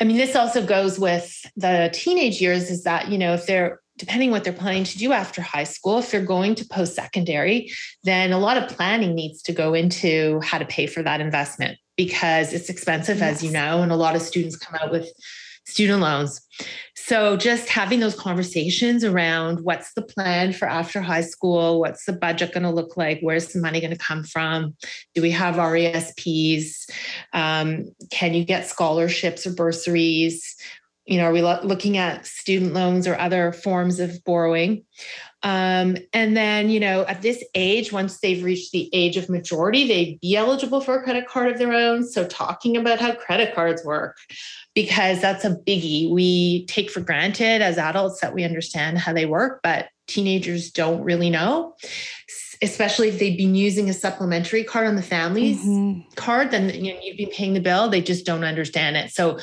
I 0.00 0.04
mean, 0.04 0.16
this 0.16 0.34
also 0.34 0.64
goes 0.64 0.98
with 0.98 1.46
the 1.56 1.90
teenage 1.92 2.40
years 2.40 2.70
is 2.70 2.84
that, 2.84 3.08
you 3.08 3.18
know, 3.18 3.34
if 3.34 3.46
they're 3.46 3.80
depending 3.96 4.30
what 4.30 4.42
they're 4.42 4.52
planning 4.52 4.84
to 4.84 4.98
do 4.98 5.12
after 5.12 5.40
high 5.40 5.64
school, 5.64 5.98
if 5.98 6.10
they're 6.10 6.20
going 6.24 6.54
to 6.56 6.64
post 6.66 6.94
secondary, 6.94 7.70
then 8.02 8.32
a 8.32 8.38
lot 8.38 8.56
of 8.56 8.68
planning 8.68 9.14
needs 9.14 9.40
to 9.42 9.52
go 9.52 9.72
into 9.72 10.40
how 10.40 10.58
to 10.58 10.64
pay 10.64 10.86
for 10.86 11.02
that 11.02 11.20
investment 11.20 11.78
because 11.96 12.52
it's 12.52 12.68
expensive, 12.68 13.18
yes. 13.18 13.36
as 13.36 13.44
you 13.44 13.52
know, 13.52 13.82
and 13.82 13.92
a 13.92 13.96
lot 13.96 14.16
of 14.16 14.22
students 14.22 14.56
come 14.56 14.74
out 14.82 14.90
with 14.90 15.08
student 15.64 16.00
loans. 16.00 16.40
So 16.94 17.36
just 17.36 17.68
having 17.68 18.00
those 18.00 18.14
conversations 18.14 19.04
around 19.04 19.60
what's 19.60 19.92
the 19.94 20.02
plan 20.02 20.52
for 20.52 20.66
after 20.66 21.00
high 21.02 21.20
school? 21.20 21.80
What's 21.80 22.04
the 22.06 22.12
budget 22.12 22.52
going 22.52 22.62
to 22.62 22.70
look 22.70 22.96
like? 22.96 23.18
Where's 23.20 23.48
the 23.48 23.60
money 23.60 23.80
going 23.80 23.90
to 23.90 23.98
come 23.98 24.24
from? 24.24 24.76
Do 25.14 25.20
we 25.20 25.30
have 25.32 25.56
RESPs? 25.56 26.88
Um, 27.32 27.90
can 28.10 28.34
you 28.34 28.44
get 28.44 28.66
scholarships 28.66 29.46
or 29.46 29.52
bursaries? 29.52 30.56
You 31.04 31.18
know, 31.18 31.24
are 31.24 31.32
we 31.32 31.42
lo- 31.42 31.60
looking 31.62 31.98
at 31.98 32.24
student 32.24 32.72
loans 32.72 33.06
or 33.06 33.18
other 33.18 33.52
forms 33.52 34.00
of 34.00 34.24
borrowing? 34.24 34.84
Um, 35.44 35.98
and 36.14 36.34
then, 36.36 36.70
you 36.70 36.80
know, 36.80 37.04
at 37.04 37.20
this 37.20 37.44
age, 37.54 37.92
once 37.92 38.18
they've 38.18 38.42
reached 38.42 38.72
the 38.72 38.88
age 38.94 39.18
of 39.18 39.28
majority, 39.28 39.86
they'd 39.86 40.20
be 40.20 40.36
eligible 40.36 40.80
for 40.80 40.98
a 40.98 41.02
credit 41.02 41.28
card 41.28 41.52
of 41.52 41.58
their 41.58 41.74
own. 41.74 42.02
So, 42.02 42.26
talking 42.26 42.76
about 42.76 42.98
how 42.98 43.14
credit 43.14 43.54
cards 43.54 43.84
work, 43.84 44.16
because 44.74 45.20
that's 45.20 45.44
a 45.44 45.50
biggie. 45.50 46.10
We 46.10 46.64
take 46.66 46.90
for 46.90 47.00
granted 47.00 47.60
as 47.60 47.76
adults 47.76 48.22
that 48.22 48.34
we 48.34 48.42
understand 48.42 48.98
how 48.98 49.12
they 49.12 49.26
work, 49.26 49.60
but 49.62 49.88
teenagers 50.06 50.70
don't 50.70 51.02
really 51.02 51.30
know 51.30 51.74
especially 52.62 53.08
if 53.08 53.18
they've 53.18 53.38
been 53.38 53.54
using 53.54 53.88
a 53.88 53.92
supplementary 53.92 54.62
card 54.62 54.86
on 54.86 54.96
the 54.96 55.02
family's 55.02 55.58
mm-hmm. 55.64 56.00
card 56.14 56.50
then 56.50 56.68
you 56.68 56.92
know, 56.92 57.00
you've 57.02 57.16
been 57.16 57.30
paying 57.30 57.54
the 57.54 57.60
bill 57.60 57.88
they 57.88 58.02
just 58.02 58.26
don't 58.26 58.44
understand 58.44 58.96
it 58.96 59.10
so 59.10 59.38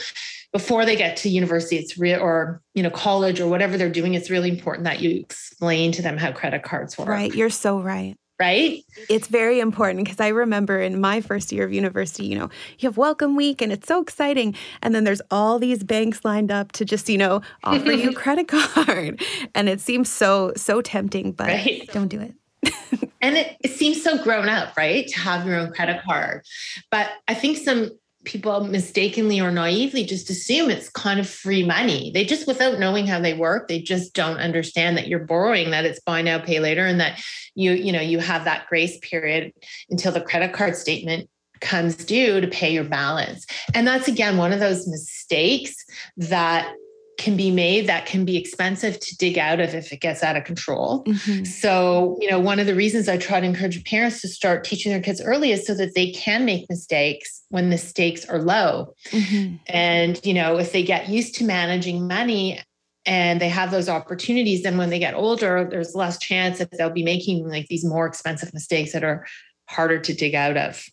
before 0.51 0.85
they 0.85 0.95
get 0.95 1.17
to 1.17 1.29
university 1.29 1.77
it's 1.77 1.97
real 1.97 2.19
or 2.19 2.61
you 2.73 2.83
know 2.83 2.89
college 2.89 3.39
or 3.39 3.47
whatever 3.47 3.77
they're 3.77 3.89
doing 3.89 4.13
it's 4.13 4.29
really 4.29 4.49
important 4.49 4.83
that 4.83 4.99
you 4.99 5.11
explain 5.19 5.91
to 5.91 6.01
them 6.01 6.17
how 6.17 6.31
credit 6.31 6.63
cards 6.63 6.97
work 6.97 7.07
right 7.07 7.33
you're 7.33 7.49
so 7.49 7.79
right 7.79 8.17
right? 8.41 8.83
It's 9.07 9.27
very 9.27 9.59
important 9.59 10.03
because 10.03 10.19
I 10.19 10.29
remember 10.29 10.81
in 10.81 10.99
my 10.99 11.21
first 11.21 11.51
year 11.51 11.63
of 11.63 11.71
university, 11.71 12.25
you 12.25 12.39
know, 12.39 12.49
you 12.79 12.89
have 12.89 12.97
welcome 12.97 13.35
week 13.35 13.61
and 13.61 13.71
it's 13.71 13.87
so 13.87 14.01
exciting. 14.01 14.55
And 14.81 14.95
then 14.95 15.03
there's 15.03 15.21
all 15.29 15.59
these 15.59 15.83
banks 15.83 16.25
lined 16.25 16.51
up 16.51 16.71
to 16.73 16.83
just, 16.83 17.07
you 17.07 17.19
know, 17.19 17.41
offer 17.63 17.91
you 17.91 18.09
a 18.09 18.13
credit 18.23 18.47
card. 18.47 19.21
And 19.53 19.69
it 19.69 19.79
seems 19.79 20.09
so, 20.09 20.53
so 20.57 20.81
tempting, 20.81 21.33
but 21.33 21.47
right. 21.47 21.87
don't 21.93 22.07
do 22.07 22.19
it. 22.19 22.33
and 23.21 23.37
it, 23.37 23.57
it 23.63 23.71
seems 23.71 24.03
so 24.03 24.21
grown 24.23 24.49
up, 24.49 24.75
right? 24.75 25.07
To 25.07 25.19
have 25.19 25.45
your 25.45 25.57
own 25.57 25.71
credit 25.71 26.01
card. 26.03 26.43
But 26.89 27.09
I 27.27 27.35
think 27.35 27.57
some 27.57 27.91
people 28.23 28.63
mistakenly 28.65 29.41
or 29.41 29.51
naively 29.51 30.03
just 30.03 30.29
assume 30.29 30.69
it's 30.69 30.89
kind 30.89 31.19
of 31.19 31.29
free 31.29 31.65
money. 31.65 32.11
They 32.13 32.23
just, 32.23 32.47
without 32.47 32.79
knowing 32.79 33.07
how 33.07 33.19
they 33.19 33.33
work, 33.33 33.67
they 33.67 33.81
just 33.81 34.13
don't 34.13 34.37
understand 34.37 34.97
that 34.97 35.07
you're 35.07 35.25
borrowing, 35.25 35.71
that 35.71 35.85
it's 35.85 35.99
buy 35.99 36.21
now, 36.21 36.39
pay 36.39 36.59
later, 36.59 36.85
and 36.85 36.99
that 36.99 37.21
you, 37.55 37.71
you 37.71 37.91
know, 37.91 38.01
you 38.01 38.19
have 38.19 38.45
that 38.45 38.67
grace 38.67 38.99
period 39.01 39.51
until 39.89 40.11
the 40.11 40.21
credit 40.21 40.53
card 40.53 40.75
statement 40.75 41.29
comes 41.61 41.95
due 41.95 42.41
to 42.41 42.47
pay 42.47 42.73
your 42.73 42.83
balance. 42.83 43.45
And 43.73 43.87
that's 43.87 44.07
again 44.07 44.37
one 44.37 44.51
of 44.53 44.59
those 44.59 44.87
mistakes 44.87 45.75
that 46.17 46.73
can 47.17 47.37
be 47.37 47.51
made 47.51 47.87
that 47.87 48.05
can 48.05 48.25
be 48.25 48.37
expensive 48.37 48.99
to 48.99 49.17
dig 49.17 49.37
out 49.37 49.59
of 49.59 49.75
if 49.75 49.91
it 49.93 49.99
gets 50.01 50.23
out 50.23 50.35
of 50.35 50.43
control. 50.43 51.03
Mm-hmm. 51.03 51.43
So, 51.43 52.17
you 52.19 52.29
know, 52.29 52.39
one 52.39 52.59
of 52.59 52.65
the 52.65 52.75
reasons 52.75 53.07
I 53.07 53.17
try 53.17 53.39
to 53.39 53.45
encourage 53.45 53.83
parents 53.85 54.21
to 54.21 54.27
start 54.27 54.63
teaching 54.63 54.91
their 54.91 55.01
kids 55.01 55.21
early 55.21 55.51
is 55.51 55.65
so 55.65 55.75
that 55.75 55.93
they 55.93 56.11
can 56.11 56.45
make 56.45 56.69
mistakes 56.69 57.43
when 57.49 57.69
the 57.69 57.77
stakes 57.77 58.25
are 58.25 58.41
low. 58.41 58.95
Mm-hmm. 59.09 59.55
And, 59.67 60.19
you 60.25 60.33
know, 60.33 60.57
if 60.57 60.71
they 60.71 60.83
get 60.83 61.09
used 61.09 61.35
to 61.35 61.43
managing 61.43 62.07
money 62.07 62.59
and 63.05 63.39
they 63.41 63.49
have 63.49 63.71
those 63.71 63.89
opportunities, 63.89 64.63
then 64.63 64.77
when 64.77 64.89
they 64.89 64.99
get 64.99 65.13
older, 65.13 65.67
there's 65.69 65.95
less 65.95 66.17
chance 66.17 66.59
that 66.59 66.69
they'll 66.77 66.89
be 66.89 67.03
making 67.03 67.47
like 67.47 67.67
these 67.67 67.85
more 67.85 68.05
expensive 68.05 68.53
mistakes 68.53 68.93
that 68.93 69.03
are 69.03 69.25
harder 69.67 69.99
to 69.99 70.13
dig 70.13 70.33
out 70.35 70.57
of. 70.57 70.83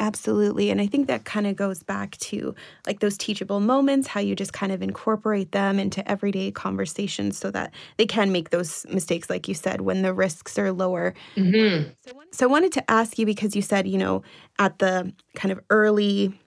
Absolutely. 0.00 0.70
And 0.70 0.80
I 0.80 0.88
think 0.88 1.06
that 1.06 1.24
kind 1.24 1.46
of 1.46 1.54
goes 1.54 1.84
back 1.84 2.16
to 2.18 2.54
like 2.84 2.98
those 2.98 3.16
teachable 3.16 3.60
moments, 3.60 4.08
how 4.08 4.18
you 4.18 4.34
just 4.34 4.52
kind 4.52 4.72
of 4.72 4.82
incorporate 4.82 5.52
them 5.52 5.78
into 5.78 6.08
everyday 6.10 6.50
conversations 6.50 7.38
so 7.38 7.50
that 7.52 7.72
they 7.96 8.06
can 8.06 8.32
make 8.32 8.50
those 8.50 8.84
mistakes, 8.90 9.30
like 9.30 9.46
you 9.46 9.54
said, 9.54 9.82
when 9.82 10.02
the 10.02 10.12
risks 10.12 10.58
are 10.58 10.72
lower. 10.72 11.14
Mm-hmm. 11.36 11.90
So 12.32 12.46
I 12.46 12.50
wanted 12.50 12.72
to 12.72 12.90
ask 12.90 13.18
you 13.18 13.26
because 13.26 13.54
you 13.54 13.62
said, 13.62 13.86
you 13.86 13.98
know, 13.98 14.22
at 14.58 14.80
the 14.80 15.12
kind 15.36 15.52
of 15.52 15.60
early 15.70 16.38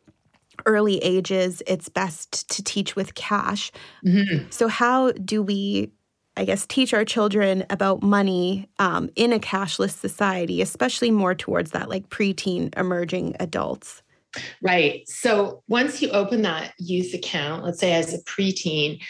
early 0.65 0.97
ages 1.03 1.61
it's 1.67 1.87
best 1.87 2.49
to 2.49 2.63
teach 2.63 2.95
with 2.95 3.13
cash 3.13 3.71
mm-hmm. 4.03 4.47
so 4.49 4.67
how 4.67 5.11
do 5.11 5.43
we 5.43 5.91
I 6.37 6.45
guess, 6.45 6.65
teach 6.67 6.93
our 6.93 7.03
children 7.03 7.65
about 7.69 8.03
money 8.03 8.69
um, 8.79 9.09
in 9.15 9.33
a 9.33 9.39
cashless 9.39 9.97
society, 9.97 10.61
especially 10.61 11.11
more 11.11 11.33
towards 11.33 11.71
that 11.71 11.89
like 11.89 12.09
preteen 12.09 12.77
emerging 12.77 13.35
adults? 13.39 14.03
Right. 14.61 15.07
So 15.09 15.63
once 15.67 16.01
you 16.01 16.09
open 16.11 16.43
that 16.43 16.73
youth 16.77 17.13
account, 17.13 17.63
let's 17.63 17.79
say 17.79 17.93
as 17.93 18.13
a 18.13 18.19
preteen, 18.23 19.01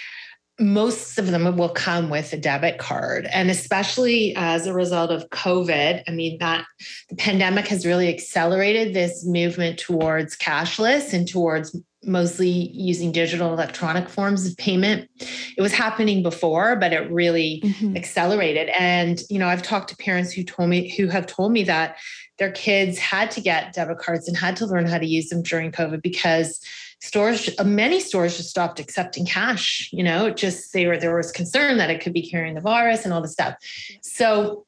most 0.60 1.20
of 1.20 1.28
them 1.28 1.56
will 1.56 1.70
come 1.70 2.10
with 2.10 2.34
a 2.34 2.38
debit 2.38 2.80
card. 2.80 3.28
And 3.32 3.52
especially 3.52 4.34
as 4.36 4.66
a 4.66 4.74
result 4.74 5.12
of 5.12 5.30
COVID, 5.30 6.02
I 6.08 6.12
mean, 6.12 6.40
that 6.40 6.66
the 7.10 7.16
pandemic 7.16 7.68
has 7.68 7.86
really 7.86 8.08
accelerated 8.08 8.94
this 8.94 9.24
movement 9.26 9.78
towards 9.78 10.36
cashless 10.36 11.14
and 11.14 11.28
towards 11.28 11.78
mostly 12.08 12.50
using 12.50 13.12
digital 13.12 13.54
electronic 13.54 14.10
forms 14.10 14.46
of 14.48 14.56
payment. 14.58 15.10
It 15.58 15.62
was 15.62 15.74
happening 15.74 16.24
before, 16.24 16.76
but 16.76 16.94
it 16.94 17.12
really 17.12 17.62
mm-hmm. 17.64 17.98
accelerated. 17.98 18.70
And, 18.70 19.22
you 19.30 19.40
know, 19.40 19.48
I've 19.48 19.62
talked 19.62 19.90
to 19.90 19.98
parents 19.98 20.32
who 20.32 20.44
told 20.44 20.70
me, 20.70 20.96
who 20.96 21.08
have 21.08 21.28
told 21.28 21.52
me 21.52 21.64
that 21.64 21.98
their 22.38 22.52
kids 22.52 22.98
had 22.98 23.32
to 23.32 23.42
get 23.42 23.74
debit 23.74 23.98
cards 23.98 24.28
and 24.28 24.38
had 24.38 24.56
to 24.58 24.66
learn 24.66 24.86
how 24.88 24.98
to 24.98 25.06
use 25.06 25.30
them 25.30 25.42
during 25.42 25.72
COVID 25.72 26.02
because 26.02 26.60
stores 27.00 27.50
many 27.64 28.00
stores 28.00 28.38
just 28.38 28.50
stopped 28.50 28.80
accepting 28.80 29.24
cash 29.24 29.88
you 29.94 30.04
know 30.04 30.32
just 30.32 30.74
they 30.74 30.88
were 30.88 30.98
there 30.98 31.16
was 31.16 31.32
concern 31.32 31.78
that 31.78 31.92
it 31.92 32.02
could 32.02 32.14
be 32.14 32.28
carrying 32.28 32.56
the 32.56 32.62
virus 32.62 33.06
and 33.06 33.14
all 33.14 33.22
the 33.22 33.28
stuff 33.28 33.54
so 34.02 34.66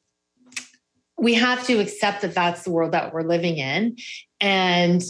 we 1.18 1.34
have 1.34 1.66
to 1.66 1.80
accept 1.80 2.22
that 2.22 2.34
that's 2.34 2.62
the 2.62 2.70
world 2.70 2.92
that 2.92 3.12
we're 3.12 3.22
living 3.22 3.56
in 3.56 3.96
and 4.40 5.02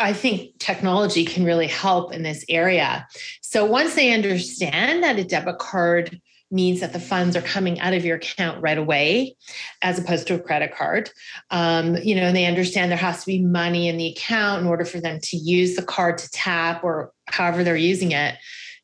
I 0.00 0.12
think 0.12 0.58
technology 0.58 1.24
can 1.24 1.44
really 1.44 1.66
help 1.66 2.12
in 2.12 2.22
this 2.22 2.44
area. 2.48 3.06
So 3.42 3.64
once 3.64 3.94
they 3.94 4.12
understand 4.12 5.02
that 5.02 5.18
a 5.18 5.24
debit 5.24 5.58
card 5.58 6.20
means 6.50 6.80
that 6.80 6.92
the 6.92 7.00
funds 7.00 7.36
are 7.36 7.42
coming 7.42 7.78
out 7.80 7.94
of 7.94 8.04
your 8.04 8.16
account 8.16 8.60
right 8.60 8.78
away 8.78 9.36
as 9.82 9.98
opposed 9.98 10.26
to 10.26 10.34
a 10.34 10.40
credit 10.40 10.74
card 10.74 11.10
um, 11.50 11.96
you 11.98 12.14
know 12.14 12.22
and 12.22 12.36
they 12.36 12.46
understand 12.46 12.90
there 12.90 12.98
has 12.98 13.20
to 13.20 13.26
be 13.26 13.40
money 13.40 13.88
in 13.88 13.96
the 13.96 14.08
account 14.08 14.62
in 14.62 14.66
order 14.66 14.84
for 14.84 15.00
them 15.00 15.20
to 15.22 15.36
use 15.36 15.76
the 15.76 15.82
card 15.82 16.18
to 16.18 16.28
tap 16.30 16.82
or 16.82 17.12
however 17.26 17.62
they're 17.62 17.76
using 17.76 18.10
it 18.12 18.36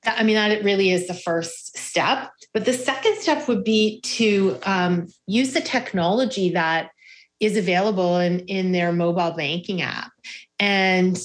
that, 0.05 0.17
i 0.19 0.23
mean 0.23 0.37
that 0.37 0.63
really 0.63 0.91
is 0.91 1.09
the 1.09 1.15
first 1.15 1.77
step 1.77 2.31
but 2.55 2.65
the 2.65 2.73
second 2.73 3.17
step 3.19 3.49
would 3.49 3.65
be 3.65 4.01
to 4.03 4.59
um, 4.65 5.09
use 5.27 5.53
the 5.53 5.61
technology 5.61 6.51
that 6.51 6.91
is 7.39 7.57
available 7.57 8.19
in, 8.19 8.41
in 8.41 8.73
their 8.73 8.93
mobile 8.93 9.33
banking 9.33 9.83
app 9.83 10.11
and 10.59 11.19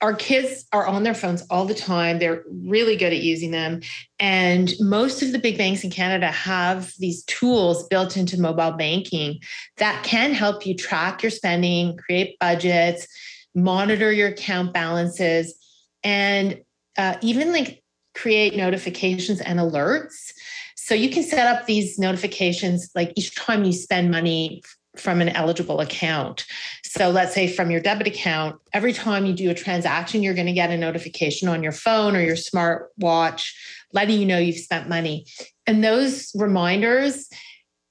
our 0.00 0.14
kids 0.14 0.64
are 0.72 0.86
on 0.86 1.02
their 1.02 1.14
phones 1.14 1.42
all 1.50 1.66
the 1.66 1.74
time. 1.74 2.18
They're 2.18 2.42
really 2.50 2.96
good 2.96 3.12
at 3.12 3.22
using 3.22 3.50
them. 3.50 3.80
And 4.18 4.72
most 4.80 5.22
of 5.22 5.32
the 5.32 5.38
big 5.38 5.58
banks 5.58 5.84
in 5.84 5.90
Canada 5.90 6.28
have 6.28 6.92
these 6.98 7.22
tools 7.24 7.86
built 7.88 8.16
into 8.16 8.40
mobile 8.40 8.72
banking 8.72 9.40
that 9.76 10.02
can 10.02 10.32
help 10.32 10.64
you 10.64 10.74
track 10.74 11.22
your 11.22 11.30
spending, 11.30 11.98
create 11.98 12.38
budgets, 12.38 13.06
monitor 13.54 14.10
your 14.10 14.28
account 14.28 14.72
balances, 14.72 15.54
and 16.02 16.60
uh, 16.96 17.16
even 17.20 17.52
like 17.52 17.82
create 18.14 18.56
notifications 18.56 19.40
and 19.40 19.58
alerts. 19.58 20.32
So 20.76 20.94
you 20.94 21.10
can 21.10 21.22
set 21.22 21.46
up 21.46 21.66
these 21.66 21.98
notifications 21.98 22.90
like 22.94 23.12
each 23.16 23.34
time 23.34 23.64
you 23.64 23.72
spend 23.72 24.10
money 24.10 24.62
from 24.96 25.20
an 25.20 25.28
eligible 25.28 25.80
account. 25.80 26.44
So 26.84 27.10
let's 27.10 27.34
say 27.34 27.46
from 27.46 27.70
your 27.70 27.80
debit 27.80 28.08
account, 28.08 28.60
every 28.72 28.92
time 28.92 29.24
you 29.24 29.32
do 29.32 29.50
a 29.50 29.54
transaction, 29.54 30.22
you're 30.22 30.34
going 30.34 30.46
to 30.46 30.52
get 30.52 30.70
a 30.70 30.76
notification 30.76 31.48
on 31.48 31.62
your 31.62 31.72
phone 31.72 32.16
or 32.16 32.20
your 32.20 32.36
smart 32.36 32.90
watch 32.98 33.56
letting 33.92 34.18
you 34.18 34.26
know 34.26 34.38
you've 34.38 34.56
spent 34.56 34.88
money. 34.88 35.26
And 35.66 35.82
those 35.82 36.32
reminders 36.34 37.28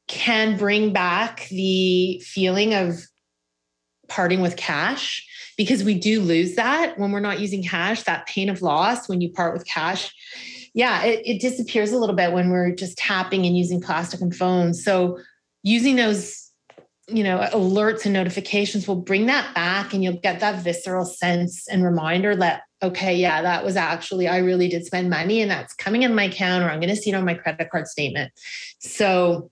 can 0.08 0.58
bring 0.58 0.92
back 0.92 1.48
the 1.50 2.20
feeling 2.26 2.74
of 2.74 3.00
parting 4.08 4.42
with 4.42 4.58
cash 4.58 5.26
because 5.56 5.84
we 5.84 5.94
do 5.94 6.22
lose 6.22 6.56
that 6.56 6.98
when 6.98 7.12
we're 7.12 7.20
not 7.20 7.40
using 7.40 7.64
cash, 7.64 8.04
that 8.04 8.26
pain 8.26 8.50
of 8.50 8.62
loss 8.62 9.08
when 9.08 9.22
you 9.22 9.32
part 9.32 9.54
with 9.54 9.66
cash. 9.66 10.14
Yeah, 10.74 11.04
it, 11.04 11.22
it 11.26 11.42
disappears 11.42 11.92
a 11.92 11.98
little 11.98 12.16
bit 12.16 12.32
when 12.32 12.50
we're 12.50 12.72
just 12.72 12.98
tapping 12.98 13.46
and 13.46 13.58
using 13.58 13.82
plastic 13.82 14.22
and 14.22 14.36
phones. 14.36 14.84
So 14.84 15.20
using 15.64 15.96
those 15.96 16.39
you 17.12 17.24
know 17.24 17.40
alerts 17.54 18.06
and 18.06 18.14
notifications 18.14 18.88
will 18.88 18.96
bring 18.96 19.26
that 19.26 19.54
back 19.56 19.94
and 19.94 20.04
you'll 20.04 20.20
get 20.20 20.40
that 20.40 20.64
visceral 20.64 21.06
sense 21.06 21.68
and 21.68 21.84
reminder 21.84 22.36
that 22.36 22.64
okay 22.82 23.16
yeah 23.16 23.42
that 23.42 23.64
was 23.64 23.76
actually 23.76 24.28
i 24.28 24.38
really 24.38 24.68
did 24.68 24.86
spend 24.86 25.10
money 25.10 25.42
and 25.42 25.50
that's 25.50 25.74
coming 25.74 26.04
in 26.04 26.14
my 26.14 26.26
account 26.26 26.64
or 26.64 26.70
i'm 26.70 26.80
going 26.80 26.94
to 26.94 26.96
see 26.96 27.10
it 27.10 27.16
on 27.16 27.26
my 27.26 27.34
credit 27.34 27.70
card 27.70 27.88
statement. 27.88 28.32
So 28.80 29.52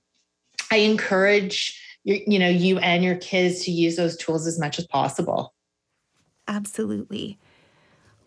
i 0.71 0.77
encourage 0.77 1.79
your, 2.03 2.17
you 2.25 2.39
know 2.39 2.49
you 2.49 2.79
and 2.79 3.03
your 3.03 3.15
kids 3.15 3.63
to 3.65 3.71
use 3.71 3.95
those 3.95 4.15
tools 4.17 4.47
as 4.47 4.59
much 4.59 4.79
as 4.79 4.87
possible. 4.87 5.53
Absolutely. 6.47 7.37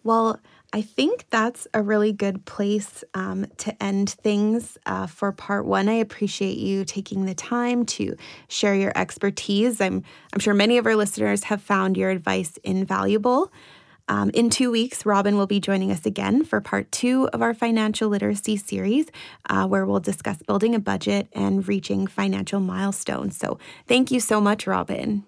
Well 0.04 0.40
I 0.72 0.83
think 0.83 1.26
that's 1.30 1.66
a 1.74 1.83
really 1.83 2.12
good 2.12 2.44
place 2.44 3.02
um, 3.14 3.46
to 3.59 3.83
end 3.83 4.11
things 4.11 4.78
uh, 4.87 5.06
for 5.09 5.33
part 5.33 5.66
one. 5.66 5.88
I 5.88 5.94
appreciate 5.94 6.59
you 6.59 6.85
taking 6.85 7.24
the 7.24 7.35
time 7.35 7.85
to 7.87 8.16
share 8.48 8.74
your 8.74 8.92
expertise. 8.94 9.80
I'm, 9.80 10.04
I'm 10.33 10.38
sure 10.38 10.54
many 10.54 10.78
of 10.78 10.87
our 10.87 10.94
listeners 10.94 11.44
have 11.44 11.61
found 11.61 11.96
your 11.96 12.11
advice 12.11 12.56
invaluable. 12.62 13.52
Um, 14.06 14.30
in 14.30 14.50
two 14.50 14.70
weeks, 14.70 15.04
Robin 15.06 15.37
will 15.37 15.46
be 15.46 15.61
joining 15.61 15.90
us 15.90 16.06
again 16.06 16.44
for 16.44 16.61
part 16.61 16.90
two 16.90 17.28
of 17.33 17.42
our 17.42 17.54
financial 17.54 18.09
literacy 18.09 18.56
series, 18.56 19.06
uh, 19.48 19.66
where 19.66 19.87
we'll 19.87 20.00
discuss 20.00 20.42
building 20.42 20.74
a 20.74 20.80
budget 20.80 21.28
and 21.33 21.66
reaching 21.66 22.06
financial 22.09 22.59
milestones. 22.59 23.37
So, 23.37 23.59
thank 23.87 24.11
you 24.11 24.18
so 24.18 24.40
much, 24.40 24.66
Robin. 24.66 25.24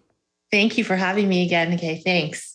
Thank 0.50 0.78
you 0.78 0.84
for 0.84 0.96
having 0.96 1.28
me 1.28 1.46
again. 1.46 1.74
Okay, 1.74 2.02
thanks. 2.04 2.51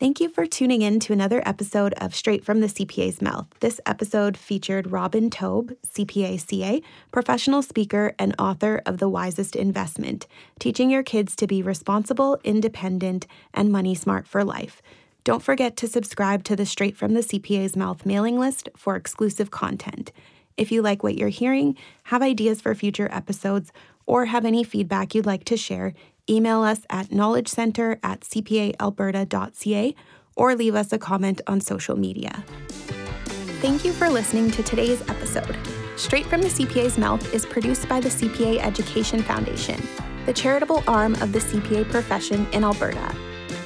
Thank 0.00 0.18
you 0.18 0.30
for 0.30 0.46
tuning 0.46 0.80
in 0.80 0.98
to 1.00 1.12
another 1.12 1.42
episode 1.44 1.92
of 1.98 2.14
Straight 2.14 2.42
from 2.42 2.60
the 2.60 2.68
CPA's 2.68 3.20
Mouth. 3.20 3.48
This 3.60 3.82
episode 3.84 4.34
featured 4.34 4.90
Robin 4.90 5.28
Taub, 5.28 5.76
CPA 5.86 6.40
CA, 6.40 6.80
professional 7.12 7.60
speaker 7.60 8.14
and 8.18 8.34
author 8.38 8.80
of 8.86 8.96
The 8.96 9.10
Wisest 9.10 9.54
Investment, 9.54 10.26
teaching 10.58 10.88
your 10.88 11.02
kids 11.02 11.36
to 11.36 11.46
be 11.46 11.60
responsible, 11.60 12.40
independent, 12.44 13.26
and 13.52 13.70
money 13.70 13.94
smart 13.94 14.26
for 14.26 14.42
life. 14.42 14.80
Don't 15.22 15.42
forget 15.42 15.76
to 15.76 15.86
subscribe 15.86 16.44
to 16.44 16.56
the 16.56 16.64
Straight 16.64 16.96
from 16.96 17.12
the 17.12 17.20
CPA's 17.20 17.76
Mouth 17.76 18.06
mailing 18.06 18.38
list 18.38 18.70
for 18.74 18.96
exclusive 18.96 19.50
content. 19.50 20.12
If 20.56 20.72
you 20.72 20.80
like 20.80 21.02
what 21.02 21.18
you're 21.18 21.28
hearing, 21.28 21.76
have 22.04 22.22
ideas 22.22 22.62
for 22.62 22.74
future 22.74 23.10
episodes, 23.12 23.70
or 24.06 24.24
have 24.24 24.46
any 24.46 24.64
feedback 24.64 25.14
you'd 25.14 25.26
like 25.26 25.44
to 25.44 25.58
share, 25.58 25.92
email 26.30 26.62
us 26.62 26.80
at 26.88 27.08
knowledgecenter 27.08 27.98
at 28.02 28.20
cpaalberta.ca 28.20 29.94
or 30.36 30.54
leave 30.54 30.74
us 30.74 30.92
a 30.92 30.98
comment 30.98 31.40
on 31.46 31.60
social 31.60 31.96
media. 31.96 32.44
Thank 33.60 33.84
you 33.84 33.92
for 33.92 34.08
listening 34.08 34.50
to 34.52 34.62
today's 34.62 35.02
episode. 35.10 35.56
Straight 35.96 36.24
from 36.26 36.40
the 36.40 36.48
CPA's 36.48 36.96
Mouth 36.96 37.34
is 37.34 37.44
produced 37.44 37.88
by 37.88 38.00
the 38.00 38.08
CPA 38.08 38.58
Education 38.60 39.22
Foundation, 39.22 39.78
the 40.24 40.32
charitable 40.32 40.82
arm 40.86 41.14
of 41.16 41.32
the 41.32 41.40
CPA 41.40 41.90
profession 41.90 42.46
in 42.52 42.64
Alberta. 42.64 43.14